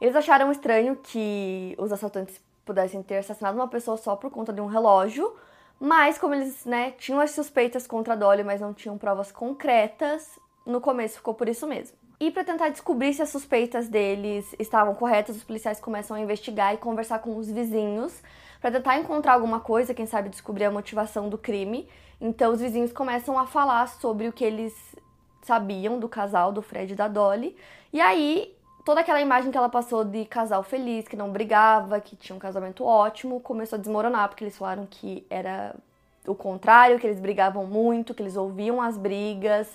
Eles 0.00 0.16
acharam 0.16 0.50
estranho 0.50 0.96
que 0.96 1.74
os 1.78 1.92
assaltantes 1.92 2.40
pudessem 2.64 3.02
ter 3.02 3.18
assassinado 3.18 3.58
uma 3.58 3.68
pessoa 3.68 3.96
só 3.96 4.16
por 4.16 4.30
conta 4.30 4.52
de 4.52 4.60
um 4.60 4.66
relógio, 4.66 5.34
mas 5.78 6.18
como 6.18 6.34
eles 6.34 6.64
né, 6.64 6.92
tinham 6.92 7.20
as 7.20 7.32
suspeitas 7.32 7.86
contra 7.86 8.14
a 8.14 8.16
Dolly, 8.16 8.44
mas 8.44 8.60
não 8.60 8.72
tinham 8.72 8.96
provas 8.96 9.32
concretas, 9.32 10.38
no 10.64 10.80
começo 10.80 11.16
ficou 11.16 11.34
por 11.34 11.48
isso 11.48 11.66
mesmo. 11.66 11.96
E 12.18 12.30
para 12.30 12.44
tentar 12.44 12.68
descobrir 12.68 13.14
se 13.14 13.22
as 13.22 13.30
suspeitas 13.30 13.88
deles 13.88 14.54
estavam 14.58 14.94
corretas, 14.94 15.36
os 15.36 15.42
policiais 15.42 15.80
começam 15.80 16.16
a 16.16 16.20
investigar 16.20 16.74
e 16.74 16.76
conversar 16.76 17.18
com 17.20 17.36
os 17.36 17.50
vizinhos 17.50 18.22
para 18.60 18.70
tentar 18.70 18.98
encontrar 18.98 19.32
alguma 19.32 19.58
coisa, 19.58 19.94
quem 19.94 20.04
sabe 20.04 20.28
descobrir 20.28 20.66
a 20.66 20.70
motivação 20.70 21.30
do 21.30 21.38
crime. 21.38 21.88
Então 22.20 22.52
os 22.52 22.60
vizinhos 22.60 22.92
começam 22.92 23.38
a 23.38 23.46
falar 23.46 23.86
sobre 23.88 24.28
o 24.28 24.32
que 24.32 24.44
eles 24.44 24.74
sabiam 25.42 25.98
do 25.98 26.08
casal 26.08 26.52
do 26.52 26.60
Fred 26.60 26.92
e 26.92 26.96
da 26.96 27.08
Dolly. 27.08 27.56
E 27.92 28.00
aí 28.00 28.54
toda 28.84 29.00
aquela 29.00 29.20
imagem 29.20 29.50
que 29.50 29.58
ela 29.58 29.68
passou 29.68 30.04
de 30.04 30.24
casal 30.24 30.62
feliz, 30.62 31.06
que 31.06 31.16
não 31.16 31.30
brigava, 31.30 32.00
que 32.00 32.16
tinha 32.16 32.34
um 32.34 32.38
casamento 32.38 32.84
ótimo, 32.84 33.40
começou 33.40 33.76
a 33.76 33.80
desmoronar, 33.80 34.28
porque 34.28 34.44
eles 34.44 34.56
falaram 34.56 34.86
que 34.88 35.24
era 35.30 35.74
o 36.26 36.34
contrário, 36.34 36.98
que 36.98 37.06
eles 37.06 37.20
brigavam 37.20 37.66
muito, 37.66 38.14
que 38.14 38.22
eles 38.22 38.36
ouviam 38.36 38.80
as 38.80 38.96
brigas 38.96 39.68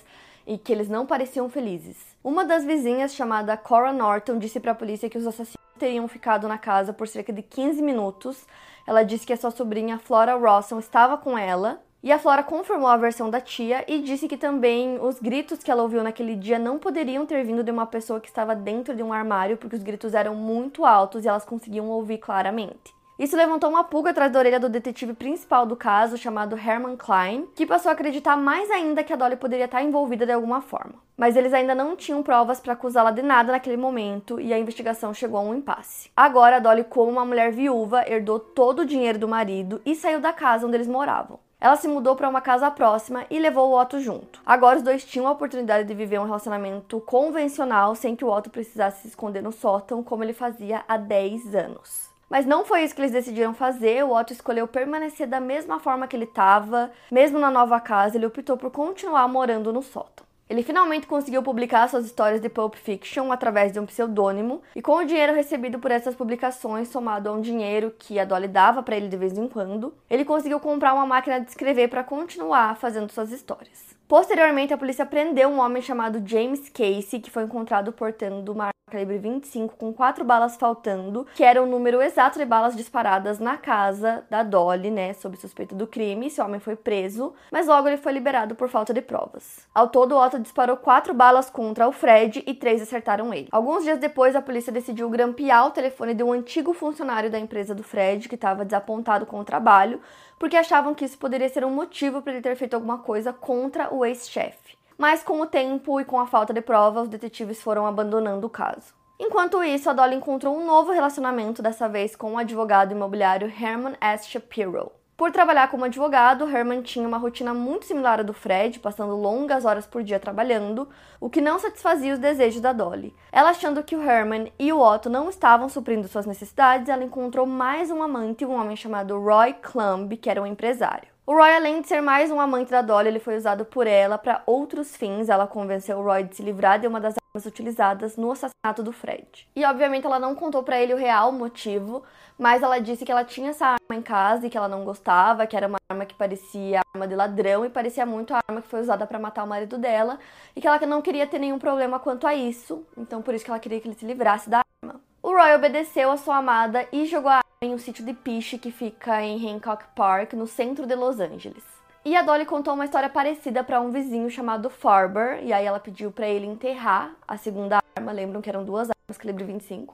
e 0.46 0.56
que 0.56 0.72
eles 0.72 0.88
não 0.88 1.06
pareciam 1.06 1.48
felizes. 1.48 1.96
Uma 2.22 2.44
das 2.44 2.64
vizinhas, 2.64 3.14
chamada 3.14 3.56
Cora 3.56 3.92
Norton, 3.92 4.38
disse 4.38 4.60
para 4.60 4.72
a 4.72 4.74
polícia 4.74 5.10
que 5.10 5.18
os 5.18 5.26
assassinos 5.26 5.56
teriam 5.78 6.06
ficado 6.08 6.46
na 6.48 6.56
casa 6.56 6.92
por 6.92 7.08
cerca 7.08 7.32
de 7.32 7.42
15 7.42 7.82
minutos. 7.82 8.46
Ela 8.86 9.02
disse 9.02 9.26
que 9.26 9.32
a 9.32 9.36
sua 9.36 9.50
sobrinha 9.50 9.98
Flora 9.98 10.36
Rawson 10.36 10.78
estava 10.78 11.16
com 11.16 11.36
ela 11.36 11.82
e 12.06 12.12
a 12.12 12.20
Flora 12.20 12.44
confirmou 12.44 12.86
a 12.86 12.96
versão 12.96 13.28
da 13.28 13.40
tia 13.40 13.84
e 13.88 14.00
disse 14.00 14.28
que 14.28 14.36
também 14.36 14.96
os 15.00 15.18
gritos 15.18 15.58
que 15.58 15.72
ela 15.72 15.82
ouviu 15.82 16.04
naquele 16.04 16.36
dia 16.36 16.56
não 16.56 16.78
poderiam 16.78 17.26
ter 17.26 17.42
vindo 17.44 17.64
de 17.64 17.70
uma 17.72 17.84
pessoa 17.84 18.20
que 18.20 18.28
estava 18.28 18.54
dentro 18.54 18.94
de 18.94 19.02
um 19.02 19.12
armário, 19.12 19.56
porque 19.56 19.74
os 19.74 19.82
gritos 19.82 20.14
eram 20.14 20.32
muito 20.32 20.84
altos 20.84 21.24
e 21.24 21.28
elas 21.28 21.44
conseguiam 21.44 21.88
ouvir 21.88 22.18
claramente. 22.18 22.94
Isso 23.18 23.36
levantou 23.36 23.68
uma 23.68 23.82
pulga 23.82 24.10
atrás 24.10 24.30
da 24.30 24.38
orelha 24.38 24.60
do 24.60 24.68
detetive 24.68 25.14
principal 25.14 25.66
do 25.66 25.74
caso, 25.74 26.16
chamado 26.16 26.56
Herman 26.56 26.96
Klein, 26.96 27.48
que 27.56 27.66
passou 27.66 27.90
a 27.90 27.92
acreditar 27.92 28.36
mais 28.36 28.70
ainda 28.70 29.02
que 29.02 29.12
a 29.12 29.16
Dolly 29.16 29.34
poderia 29.34 29.64
estar 29.64 29.82
envolvida 29.82 30.24
de 30.24 30.30
alguma 30.30 30.60
forma. 30.60 31.02
Mas 31.16 31.34
eles 31.34 31.52
ainda 31.52 31.74
não 31.74 31.96
tinham 31.96 32.22
provas 32.22 32.60
para 32.60 32.74
acusá-la 32.74 33.10
de 33.10 33.22
nada 33.22 33.50
naquele 33.50 33.76
momento 33.76 34.38
e 34.40 34.54
a 34.54 34.58
investigação 34.60 35.12
chegou 35.12 35.40
a 35.40 35.42
um 35.42 35.56
impasse. 35.56 36.08
Agora, 36.16 36.58
a 36.58 36.60
Dolly, 36.60 36.84
como 36.84 37.10
uma 37.10 37.24
mulher 37.24 37.50
viúva, 37.50 38.08
herdou 38.08 38.38
todo 38.38 38.82
o 38.82 38.86
dinheiro 38.86 39.18
do 39.18 39.26
marido 39.26 39.82
e 39.84 39.96
saiu 39.96 40.20
da 40.20 40.32
casa 40.32 40.68
onde 40.68 40.76
eles 40.76 40.86
moravam. 40.86 41.44
Ela 41.58 41.76
se 41.76 41.88
mudou 41.88 42.14
para 42.14 42.28
uma 42.28 42.42
casa 42.42 42.70
próxima 42.70 43.24
e 43.30 43.38
levou 43.38 43.70
o 43.70 43.80
Otto 43.80 43.98
junto. 43.98 44.40
Agora 44.44 44.76
os 44.76 44.82
dois 44.82 45.04
tinham 45.04 45.26
a 45.26 45.32
oportunidade 45.32 45.88
de 45.88 45.94
viver 45.94 46.20
um 46.20 46.24
relacionamento 46.24 47.00
convencional 47.00 47.94
sem 47.94 48.14
que 48.14 48.24
o 48.24 48.30
Otto 48.30 48.50
precisasse 48.50 49.02
se 49.02 49.08
esconder 49.08 49.42
no 49.42 49.52
sótão 49.52 50.02
como 50.02 50.22
ele 50.22 50.34
fazia 50.34 50.84
há 50.86 50.98
10 50.98 51.54
anos. 51.54 52.10
Mas 52.28 52.44
não 52.44 52.64
foi 52.64 52.82
isso 52.82 52.94
que 52.94 53.00
eles 53.00 53.12
decidiram 53.12 53.54
fazer. 53.54 54.04
O 54.04 54.14
Otto 54.14 54.32
escolheu 54.32 54.68
permanecer 54.68 55.26
da 55.26 55.40
mesma 55.40 55.80
forma 55.80 56.06
que 56.06 56.14
ele 56.16 56.24
estava, 56.24 56.90
mesmo 57.10 57.38
na 57.38 57.50
nova 57.50 57.80
casa, 57.80 58.16
ele 58.16 58.26
optou 58.26 58.56
por 58.56 58.70
continuar 58.70 59.26
morando 59.28 59.72
no 59.72 59.82
sótão. 59.82 60.25
Ele 60.48 60.62
finalmente 60.62 61.08
conseguiu 61.08 61.42
publicar 61.42 61.88
suas 61.88 62.06
histórias 62.06 62.40
de 62.40 62.48
Pulp 62.48 62.76
Fiction 62.76 63.32
através 63.32 63.72
de 63.72 63.80
um 63.80 63.86
pseudônimo, 63.86 64.62
e 64.76 64.82
com 64.82 64.96
o 64.96 65.04
dinheiro 65.04 65.34
recebido 65.34 65.80
por 65.80 65.90
essas 65.90 66.14
publicações, 66.14 66.88
somado 66.88 67.28
a 67.28 67.32
um 67.32 67.40
dinheiro 67.40 67.92
que 67.98 68.18
a 68.20 68.24
Dolly 68.24 68.46
dava 68.46 68.80
para 68.80 68.96
ele 68.96 69.08
de 69.08 69.16
vez 69.16 69.36
em 69.36 69.48
quando, 69.48 69.92
ele 70.08 70.24
conseguiu 70.24 70.60
comprar 70.60 70.94
uma 70.94 71.04
máquina 71.04 71.40
de 71.40 71.48
escrever 71.48 71.88
para 71.88 72.04
continuar 72.04 72.76
fazendo 72.76 73.10
suas 73.10 73.32
histórias. 73.32 73.95
Posteriormente, 74.08 74.72
a 74.72 74.78
polícia 74.78 75.04
prendeu 75.04 75.48
um 75.48 75.58
homem 75.58 75.82
chamado 75.82 76.22
James 76.24 76.68
Casey, 76.68 77.20
que 77.20 77.30
foi 77.30 77.42
encontrado 77.42 77.92
portando 77.92 78.52
uma 78.52 78.70
calibre 78.88 79.18
25 79.18 79.74
com 79.74 79.92
quatro 79.92 80.24
balas 80.24 80.56
faltando, 80.56 81.26
que 81.34 81.42
era 81.42 81.60
o 81.60 81.66
número 81.66 82.00
exato 82.00 82.38
de 82.38 82.44
balas 82.44 82.76
disparadas 82.76 83.40
na 83.40 83.56
casa 83.56 84.24
da 84.30 84.44
Dolly, 84.44 84.92
né, 84.92 85.12
sob 85.12 85.36
suspeita 85.36 85.74
do 85.74 85.88
crime. 85.88 86.28
Esse 86.28 86.40
homem 86.40 86.60
foi 86.60 86.76
preso, 86.76 87.34
mas 87.50 87.66
logo 87.66 87.88
ele 87.88 87.96
foi 87.96 88.12
liberado 88.12 88.54
por 88.54 88.68
falta 88.68 88.94
de 88.94 89.02
provas. 89.02 89.66
Ao 89.74 89.88
todo, 89.88 90.12
o 90.12 90.24
Otto 90.24 90.38
disparou 90.38 90.76
quatro 90.76 91.12
balas 91.12 91.50
contra 91.50 91.88
o 91.88 91.90
Fred 91.90 92.44
e 92.46 92.54
três 92.54 92.80
acertaram 92.80 93.34
ele. 93.34 93.48
Alguns 93.50 93.82
dias 93.82 93.98
depois, 93.98 94.36
a 94.36 94.40
polícia 94.40 94.72
decidiu 94.72 95.10
grampear 95.10 95.66
o 95.66 95.72
telefone 95.72 96.14
de 96.14 96.22
um 96.22 96.32
antigo 96.32 96.72
funcionário 96.72 97.28
da 97.28 97.40
empresa 97.40 97.74
do 97.74 97.82
Fred, 97.82 98.28
que 98.28 98.36
estava 98.36 98.64
desapontado 98.64 99.26
com 99.26 99.40
o 99.40 99.44
trabalho, 99.44 100.00
porque 100.38 100.56
achavam 100.56 100.94
que 100.94 101.04
isso 101.04 101.18
poderia 101.18 101.48
ser 101.48 101.64
um 101.64 101.70
motivo 101.70 102.22
para 102.22 102.32
ele 102.32 102.42
ter 102.42 102.56
feito 102.56 102.74
alguma 102.74 102.98
coisa 102.98 103.32
contra 103.32 103.92
o 103.94 104.04
ex-chefe. 104.04 104.76
Mas 104.98 105.22
com 105.22 105.40
o 105.40 105.46
tempo 105.46 106.00
e 106.00 106.04
com 106.04 106.18
a 106.18 106.26
falta 106.26 106.54
de 106.54 106.60
prova, 106.60 107.02
os 107.02 107.08
detetives 107.08 107.62
foram 107.62 107.86
abandonando 107.86 108.46
o 108.46 108.50
caso. 108.50 108.94
Enquanto 109.18 109.64
isso, 109.64 109.88
a 109.88 109.92
Dolly 109.92 110.16
encontrou 110.16 110.56
um 110.56 110.66
novo 110.66 110.92
relacionamento, 110.92 111.62
dessa 111.62 111.88
vez 111.88 112.14
com 112.14 112.34
o 112.34 112.38
advogado 112.38 112.92
imobiliário 112.92 113.48
Herman 113.48 113.96
S. 114.00 114.28
Shapiro. 114.28 114.92
Por 115.16 115.32
trabalhar 115.32 115.70
como 115.70 115.86
advogado, 115.86 116.46
Herman 116.46 116.82
tinha 116.82 117.08
uma 117.08 117.16
rotina 117.16 117.54
muito 117.54 117.86
similar 117.86 118.20
à 118.20 118.22
do 118.22 118.34
Fred, 118.34 118.78
passando 118.78 119.16
longas 119.16 119.64
horas 119.64 119.86
por 119.86 120.02
dia 120.02 120.20
trabalhando, 120.20 120.86
o 121.18 121.30
que 121.30 121.40
não 121.40 121.58
satisfazia 121.58 122.12
os 122.12 122.18
desejos 122.18 122.60
da 122.60 122.74
Dolly. 122.74 123.14
Ela 123.32 123.48
achando 123.48 123.82
que 123.82 123.96
o 123.96 124.02
Herman 124.02 124.52
e 124.58 124.70
o 124.74 124.78
Otto 124.78 125.08
não 125.08 125.30
estavam 125.30 125.70
suprindo 125.70 126.06
suas 126.06 126.26
necessidades, 126.26 126.90
ela 126.90 127.02
encontrou 127.02 127.46
mais 127.46 127.90
um 127.90 128.02
amante, 128.02 128.44
um 128.44 128.60
homem 128.60 128.76
chamado 128.76 129.18
Roy 129.18 129.54
Clumb, 129.54 130.12
que 130.18 130.28
era 130.28 130.42
um 130.42 130.46
empresário. 130.46 131.08
O 131.26 131.32
Roy, 131.32 131.50
além 131.50 131.80
de 131.80 131.88
ser 131.88 132.02
mais 132.02 132.30
um 132.30 132.38
amante 132.38 132.70
da 132.70 132.82
Dolly, 132.82 133.08
ele 133.08 133.18
foi 133.18 133.36
usado 133.36 133.64
por 133.64 133.86
ela 133.86 134.18
para 134.18 134.42
outros 134.46 134.94
fins. 134.94 135.30
Ela 135.30 135.46
convenceu 135.46 135.98
o 135.98 136.02
Roy 136.04 136.24
de 136.24 136.36
se 136.36 136.42
livrar 136.42 136.78
de 136.78 136.86
uma 136.86 137.00
das 137.00 137.14
utilizadas 137.44 138.16
no 138.16 138.30
assassinato 138.30 138.82
do 138.82 138.92
Fred. 138.92 139.46
E 139.54 139.64
obviamente 139.64 140.06
ela 140.06 140.18
não 140.18 140.34
contou 140.34 140.62
para 140.62 140.80
ele 140.80 140.94
o 140.94 140.96
real 140.96 141.32
motivo, 141.32 142.02
mas 142.38 142.62
ela 142.62 142.78
disse 142.78 143.04
que 143.04 143.12
ela 143.12 143.24
tinha 143.24 143.50
essa 143.50 143.66
arma 143.66 143.94
em 143.94 144.00
casa 144.00 144.46
e 144.46 144.50
que 144.50 144.56
ela 144.56 144.68
não 144.68 144.84
gostava, 144.84 145.46
que 145.46 145.56
era 145.56 145.66
uma 145.66 145.78
arma 145.90 146.06
que 146.06 146.14
parecia 146.14 146.80
arma 146.94 147.06
de 147.06 147.14
ladrão 147.14 147.64
e 147.64 147.68
parecia 147.68 148.06
muito 148.06 148.32
a 148.32 148.40
arma 148.48 148.62
que 148.62 148.68
foi 148.68 148.80
usada 148.80 149.06
para 149.06 149.18
matar 149.18 149.44
o 149.44 149.46
marido 149.46 149.76
dela, 149.76 150.18
e 150.54 150.60
que 150.60 150.66
ela 150.66 150.78
não 150.86 151.02
queria 151.02 151.26
ter 151.26 151.38
nenhum 151.38 151.58
problema 151.58 151.98
quanto 151.98 152.26
a 152.26 152.34
isso, 152.34 152.86
então 152.96 153.20
por 153.20 153.34
isso 153.34 153.44
que 153.44 153.50
ela 153.50 153.60
queria 153.60 153.80
que 153.80 153.88
ele 153.88 153.98
se 153.98 154.06
livrasse 154.06 154.48
da 154.48 154.62
arma. 154.82 155.00
O 155.22 155.30
Roy 155.30 155.54
obedeceu 155.54 156.10
a 156.10 156.16
sua 156.16 156.36
amada 156.36 156.86
e 156.92 157.04
jogou 157.04 157.30
a 157.30 157.40
em 157.62 157.72
um 157.72 157.78
sítio 157.78 158.04
de 158.04 158.12
piche 158.12 158.58
que 158.58 158.70
fica 158.70 159.22
em 159.22 159.50
Hancock 159.50 159.84
Park, 159.94 160.34
no 160.34 160.46
centro 160.46 160.86
de 160.86 160.94
Los 160.94 161.18
Angeles. 161.18 161.75
E 162.06 162.14
a 162.14 162.22
Dolly 162.22 162.46
contou 162.46 162.74
uma 162.74 162.84
história 162.84 163.08
parecida 163.08 163.64
para 163.64 163.80
um 163.80 163.90
vizinho 163.90 164.30
chamado 164.30 164.70
Farber, 164.70 165.42
e 165.42 165.52
aí 165.52 165.66
ela 165.66 165.80
pediu 165.80 166.12
para 166.12 166.28
ele 166.28 166.46
enterrar 166.46 167.16
a 167.26 167.36
segunda 167.36 167.80
arma, 167.96 168.12
lembram 168.12 168.40
que 168.40 168.48
eram 168.48 168.64
duas 168.64 168.88
armas 168.88 169.18
calibre 169.18 169.42
25. 169.42 169.92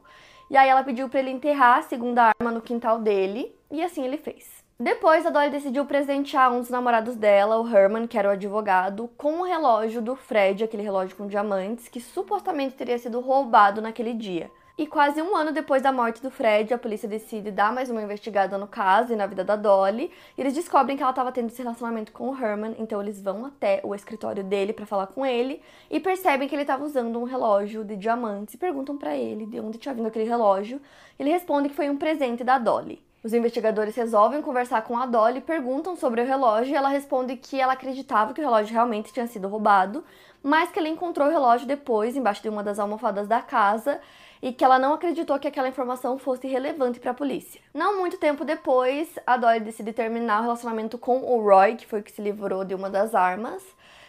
E 0.51 0.57
aí 0.59 0.69
ela 0.69 0.85
pediu 0.85 1.09
para 1.09 1.21
ele 1.21 1.31
enterrar 1.31 1.79
a 1.79 1.83
segunda 1.83 2.25
arma 2.39 2.51
no 2.51 2.61
quintal 2.61 2.99
dele, 2.99 3.57
e 3.71 3.83
assim 3.83 4.05
ele 4.05 4.19
fez. 4.19 4.63
Depois, 4.79 5.25
a 5.25 5.31
Dolly 5.31 5.49
decidiu 5.49 5.87
presentear 5.87 6.53
um 6.53 6.61
dos 6.61 6.69
namorados 6.69 7.17
dela, 7.17 7.59
o 7.59 7.67
Herman, 7.67 8.07
que 8.07 8.19
era 8.19 8.29
o 8.29 8.33
advogado, 8.33 9.09
com 9.17 9.41
o 9.41 9.45
relógio 9.45 10.03
do 10.03 10.15
Fred, 10.15 10.63
aquele 10.63 10.83
relógio 10.83 11.17
com 11.17 11.27
diamantes, 11.27 11.89
que 11.89 11.99
supostamente 11.99 12.75
teria 12.75 12.99
sido 12.99 13.21
roubado 13.21 13.81
naquele 13.81 14.13
dia. 14.13 14.51
E 14.79 14.87
quase 14.87 15.21
um 15.21 15.37
ano 15.37 15.53
depois 15.53 15.83
da 15.83 15.93
morte 15.93 16.23
do 16.23 16.31
Fred, 16.31 16.73
a 16.73 16.79
polícia 16.79 17.07
decide 17.07 17.51
dar 17.51 17.71
mais 17.71 17.91
uma 17.91 18.03
investigada 18.03 18.57
no 18.57 18.67
caso 18.67 19.13
e 19.13 19.17
na 19.17 19.27
vida 19.27 19.45
da 19.45 19.55
Dolly. 19.55 20.11
E 20.37 20.41
eles 20.41 20.55
descobrem 20.55 20.97
que 20.97 21.03
ela 21.03 21.13
estava 21.13 21.31
tendo 21.31 21.49
esse 21.49 21.63
relacionamento 21.63 22.11
com 22.11 22.31
o 22.31 22.35
Herman, 22.35 22.75
então 22.79 23.03
eles 23.03 23.21
vão 23.21 23.45
até 23.45 23.83
o 23.85 23.95
escritório 23.95 24.43
dele 24.43 24.73
para 24.73 24.87
falar 24.87 25.09
com 25.09 25.27
ele 25.27 25.61
e 25.91 26.01
percebem 26.01 26.49
que 26.49 26.55
ele 26.55 26.63
estava 26.63 26.85
usando 26.85 27.21
um 27.21 27.25
relógio 27.25 27.85
de 27.85 27.97
diamantes 27.97 28.55
e 28.55 28.59
perguntam 28.59 28.97
para 28.97 29.15
ele 29.15 29.45
de 29.45 29.61
onde 29.61 29.77
tinha 29.77 29.95
vindo 29.95 30.09
aquele 30.09 30.25
relógio. 30.25 30.81
Ele 31.19 31.29
responde 31.29 31.69
que 31.69 31.75
foi 31.75 31.91
um 31.91 31.99
presente 31.99 32.43
da 32.43 32.59
Dolly. 32.59 33.12
Os 33.25 33.33
investigadores 33.33 33.95
resolvem 33.95 34.43
conversar 34.43 34.83
com 34.83 34.99
a 34.99 35.07
Dolly, 35.07 35.41
perguntam 35.41 35.95
sobre 35.95 36.21
o 36.21 36.27
relógio 36.27 36.73
e 36.73 36.77
ela 36.77 36.89
responde 36.89 37.37
que 37.37 37.61
ela 37.61 37.75
acreditava 37.75 38.35
que 38.35 38.41
o 38.41 38.45
relógio 38.45 38.73
realmente 38.73 39.13
tinha 39.13 39.29
sido 39.29 39.47
roubado, 39.47 40.05
mas 40.43 40.73
que 40.73 40.79
ela 40.81 40.89
encontrou 40.89 41.29
o 41.29 41.31
relógio 41.31 41.65
depois 41.65 42.17
embaixo 42.17 42.43
de 42.43 42.49
uma 42.49 42.65
das 42.65 42.81
almofadas 42.81 43.29
da 43.29 43.41
casa 43.41 44.01
e 44.43 44.53
que 44.53 44.65
ela 44.65 44.77
não 44.77 44.93
acreditou 44.93 45.39
que 45.39 45.47
aquela 45.47 45.69
informação 45.69 46.19
fosse 46.19 46.49
relevante 46.49 46.99
para 46.99 47.13
a 47.13 47.15
polícia. 47.15 47.61
Não 47.73 48.01
muito 48.01 48.19
tempo 48.19 48.45
depois, 48.45 49.09
a 49.25 49.37
Dolly 49.37 49.61
decide 49.61 49.93
terminar 49.93 50.41
o 50.41 50.43
relacionamento 50.43 50.99
com 50.99 51.19
o 51.19 51.41
Roy, 51.41 51.77
que 51.77 51.87
foi 51.87 52.01
o 52.01 52.03
que 52.03 52.11
se 52.11 52.21
livrou 52.21 52.65
de 52.65 52.75
uma 52.75 52.91
das 52.91 53.15
armas. 53.15 53.63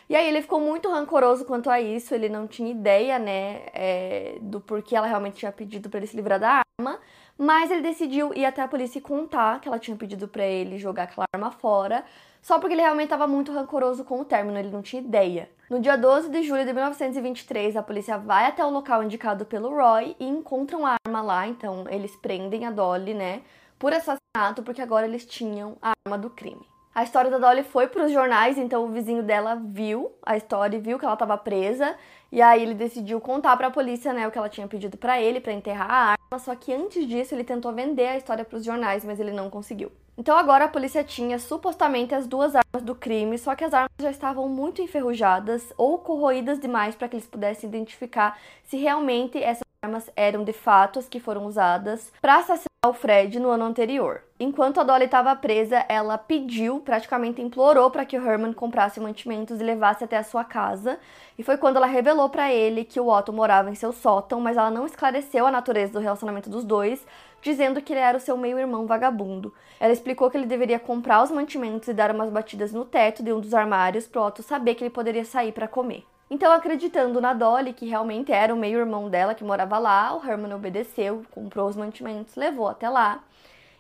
E 0.10 0.16
aí 0.16 0.28
ele 0.28 0.42
ficou 0.42 0.60
muito 0.60 0.90
rancoroso 0.90 1.46
quanto 1.46 1.70
a 1.70 1.80
isso, 1.80 2.16
ele 2.16 2.30
não 2.30 2.48
tinha 2.48 2.72
ideia, 2.72 3.20
né, 3.20 3.62
é, 3.74 4.38
do 4.42 4.60
porquê 4.60 4.96
ela 4.96 5.08
realmente 5.08 5.38
tinha 5.38 5.52
pedido 5.52 5.88
para 5.88 6.00
ele 6.00 6.08
se 6.08 6.16
livrar 6.16 6.40
da 6.40 6.64
arma, 6.80 7.00
mas 7.38 7.72
ele 7.72 7.82
decidiu 7.82 8.34
ir 8.34 8.46
até 8.46 8.62
a 8.62 8.68
polícia 8.68 9.00
e 9.00 9.02
contar 9.02 9.60
que 9.60 9.68
ela 9.68 9.80
tinha 9.80 9.98
pedido 9.98 10.28
para 10.28 10.46
ele 10.46 10.78
jogar 10.78 11.04
aquela 11.04 11.26
arma 11.34 11.52
fora, 11.52 12.04
só 12.42 12.60
porque 12.60 12.74
ele 12.74 12.82
realmente 12.82 13.06
estava 13.06 13.26
muito 13.26 13.52
rancoroso 13.52 14.04
com 14.04 14.20
o 14.20 14.26
término, 14.26 14.58
ele 14.58 14.70
não 14.70 14.82
tinha 14.82 15.02
ideia. 15.02 15.50
No 15.70 15.80
dia 15.80 15.98
12 15.98 16.30
de 16.30 16.44
julho 16.44 16.66
de 16.66 16.74
1923, 16.74 17.78
a 17.78 17.82
polícia 17.84 18.18
vai 18.18 18.46
até 18.46 18.64
o 18.66 18.70
local 18.70 19.04
indicado 19.04 19.46
pelo 19.46 19.70
Roy 19.70 20.16
e 20.20 20.28
encontram 20.28 20.86
a 20.86 20.96
arma 21.06 21.22
lá, 21.22 21.48
então 21.48 21.86
eles 21.90 22.16
prendem 22.18 22.66
a 22.66 22.72
Dolly, 22.72 23.14
né, 23.14 23.42
por 23.80 23.94
assassinato, 23.94 24.62
porque 24.64 24.82
agora 24.82 25.08
eles 25.08 25.26
tinham 25.26 25.78
a 25.82 25.94
arma 26.06 26.18
do 26.18 26.30
crime. 26.30 26.73
A 26.96 27.02
história 27.02 27.32
da 27.32 27.40
Dolly 27.40 27.64
foi 27.64 27.88
para 27.88 28.06
os 28.06 28.12
jornais, 28.12 28.56
então 28.56 28.86
o 28.86 28.90
vizinho 28.90 29.24
dela 29.24 29.56
viu 29.56 30.12
a 30.24 30.38
história 30.38 30.78
e 30.78 30.80
viu 30.80 31.00
que 31.00 31.06
ela 31.06 31.16
estava 31.16 31.36
presa, 31.36 31.96
e 32.32 32.40
aí 32.40 32.62
ele 32.62 32.76
decidiu 32.76 33.20
contar 33.20 33.58
para 33.58 33.66
a 33.66 33.72
polícia, 33.72 34.14
né, 34.14 34.28
o 34.28 34.32
que 34.32 34.38
ela 34.38 34.48
tinha 34.48 34.68
pedido 34.68 34.96
para 34.96 35.20
ele 35.20 35.40
para 35.40 35.54
enterrar 35.54 35.90
a 35.90 36.12
arma, 36.12 36.40
só 36.40 36.56
que 36.56 36.72
antes 36.72 37.08
disso 37.08 37.34
ele 37.34 37.44
tentou 37.44 37.74
vender 37.74 38.06
a 38.06 38.18
história 38.18 38.46
para 38.46 38.58
os 38.58 38.64
jornais, 38.64 39.04
mas 39.04 39.20
ele 39.20 39.32
não 39.32 39.50
conseguiu. 39.50 39.92
Então 40.16 40.38
agora 40.38 40.66
a 40.66 40.68
polícia 40.68 41.04
tinha 41.04 41.40
supostamente 41.40 42.14
as 42.14 42.28
duas 42.28 42.54
armas 42.56 42.84
do 42.84 42.94
crime, 42.94 43.40
só 43.40 43.56
que 43.56 43.64
as 43.64 43.74
armas 43.74 43.90
já 44.00 44.12
estavam 44.12 44.48
muito 44.48 44.80
enferrujadas 44.80 45.74
ou 45.76 45.98
corroídas 45.98 46.60
demais 46.60 46.94
para 46.94 47.08
que 47.08 47.16
eles 47.16 47.26
pudessem 47.26 47.68
identificar 47.68 48.38
se 48.66 48.78
realmente 48.78 49.42
essas 49.42 49.64
armas 49.82 50.12
eram 50.16 50.44
de 50.44 50.54
fato 50.54 51.00
as 51.00 51.10
que 51.10 51.20
foram 51.20 51.48
usadas 51.48 52.14
para 52.22 52.36
assassinar 52.36 52.73
o 52.86 52.92
Fred 52.92 53.40
no 53.40 53.50
ano 53.50 53.64
anterior. 53.64 54.22
Enquanto 54.38 54.78
a 54.78 54.84
Dolly 54.84 55.06
estava 55.06 55.34
presa, 55.38 55.86
ela 55.88 56.18
pediu, 56.18 56.82
praticamente 56.82 57.42
implorou 57.42 57.90
para 57.90 58.04
que 58.04 58.18
o 58.18 58.30
Herman 58.30 58.52
comprasse 58.52 59.00
mantimentos 59.00 59.62
e 59.62 59.64
levasse 59.64 60.04
até 60.04 60.18
a 60.18 60.24
sua 60.24 60.44
casa. 60.44 61.00
E 61.38 61.44
foi 61.44 61.56
quando 61.56 61.78
ela 61.78 61.86
revelou 61.86 62.30
para 62.30 62.52
ele 62.52 62.84
que 62.84 63.00
o 63.00 63.08
Otto 63.08 63.32
morava 63.32 63.72
em 63.72 63.76
seu 63.76 63.94
sótão, 63.94 64.42
mas 64.42 64.58
ela 64.58 64.70
não 64.70 64.86
esclareceu 64.86 65.48
a 65.48 65.52
natureza 65.52 65.94
do 65.94 66.00
relacionamento 66.00 66.50
dos 66.50 66.66
dois, 66.66 67.08
dizendo 67.42 67.82
que 67.82 67.94
ele 67.94 68.02
era 68.02 68.18
o 68.18 68.22
seu 68.22 68.36
meio-irmão 68.36 68.86
vagabundo. 68.86 69.54
Ela 69.80 69.94
explicou 69.94 70.30
que 70.30 70.36
ele 70.36 70.46
deveria 70.46 70.78
comprar 70.78 71.24
os 71.24 71.32
mantimentos 71.32 71.88
e 71.88 71.94
dar 71.94 72.12
umas 72.12 72.30
batidas 72.30 72.74
no 72.74 72.84
teto 72.84 73.24
de 73.24 73.32
um 73.32 73.40
dos 73.40 73.54
armários 73.54 74.08
para 74.08 74.22
o 74.22 74.26
Otto 74.26 74.44
saber 74.44 74.76
que 74.76 74.84
ele 74.84 74.90
poderia 74.90 75.24
sair 75.24 75.54
para 75.54 75.70
comer. 75.70 76.04
Então, 76.30 76.52
acreditando 76.52 77.22
na 77.22 77.34
Dolly, 77.34 77.74
que 77.74 77.86
realmente 77.86 78.32
era 78.32 78.54
o 78.54 78.58
meio-irmão 78.58 79.10
dela 79.10 79.36
que 79.36 79.44
morava 79.44 79.78
lá, 79.78 80.16
o 80.16 80.26
Herman 80.26 80.54
obedeceu, 80.54 81.24
comprou 81.32 81.68
os 81.68 81.76
mantimentos, 81.76 82.36
levou 82.36 82.68
até 82.68 82.90
lá. 82.90 83.24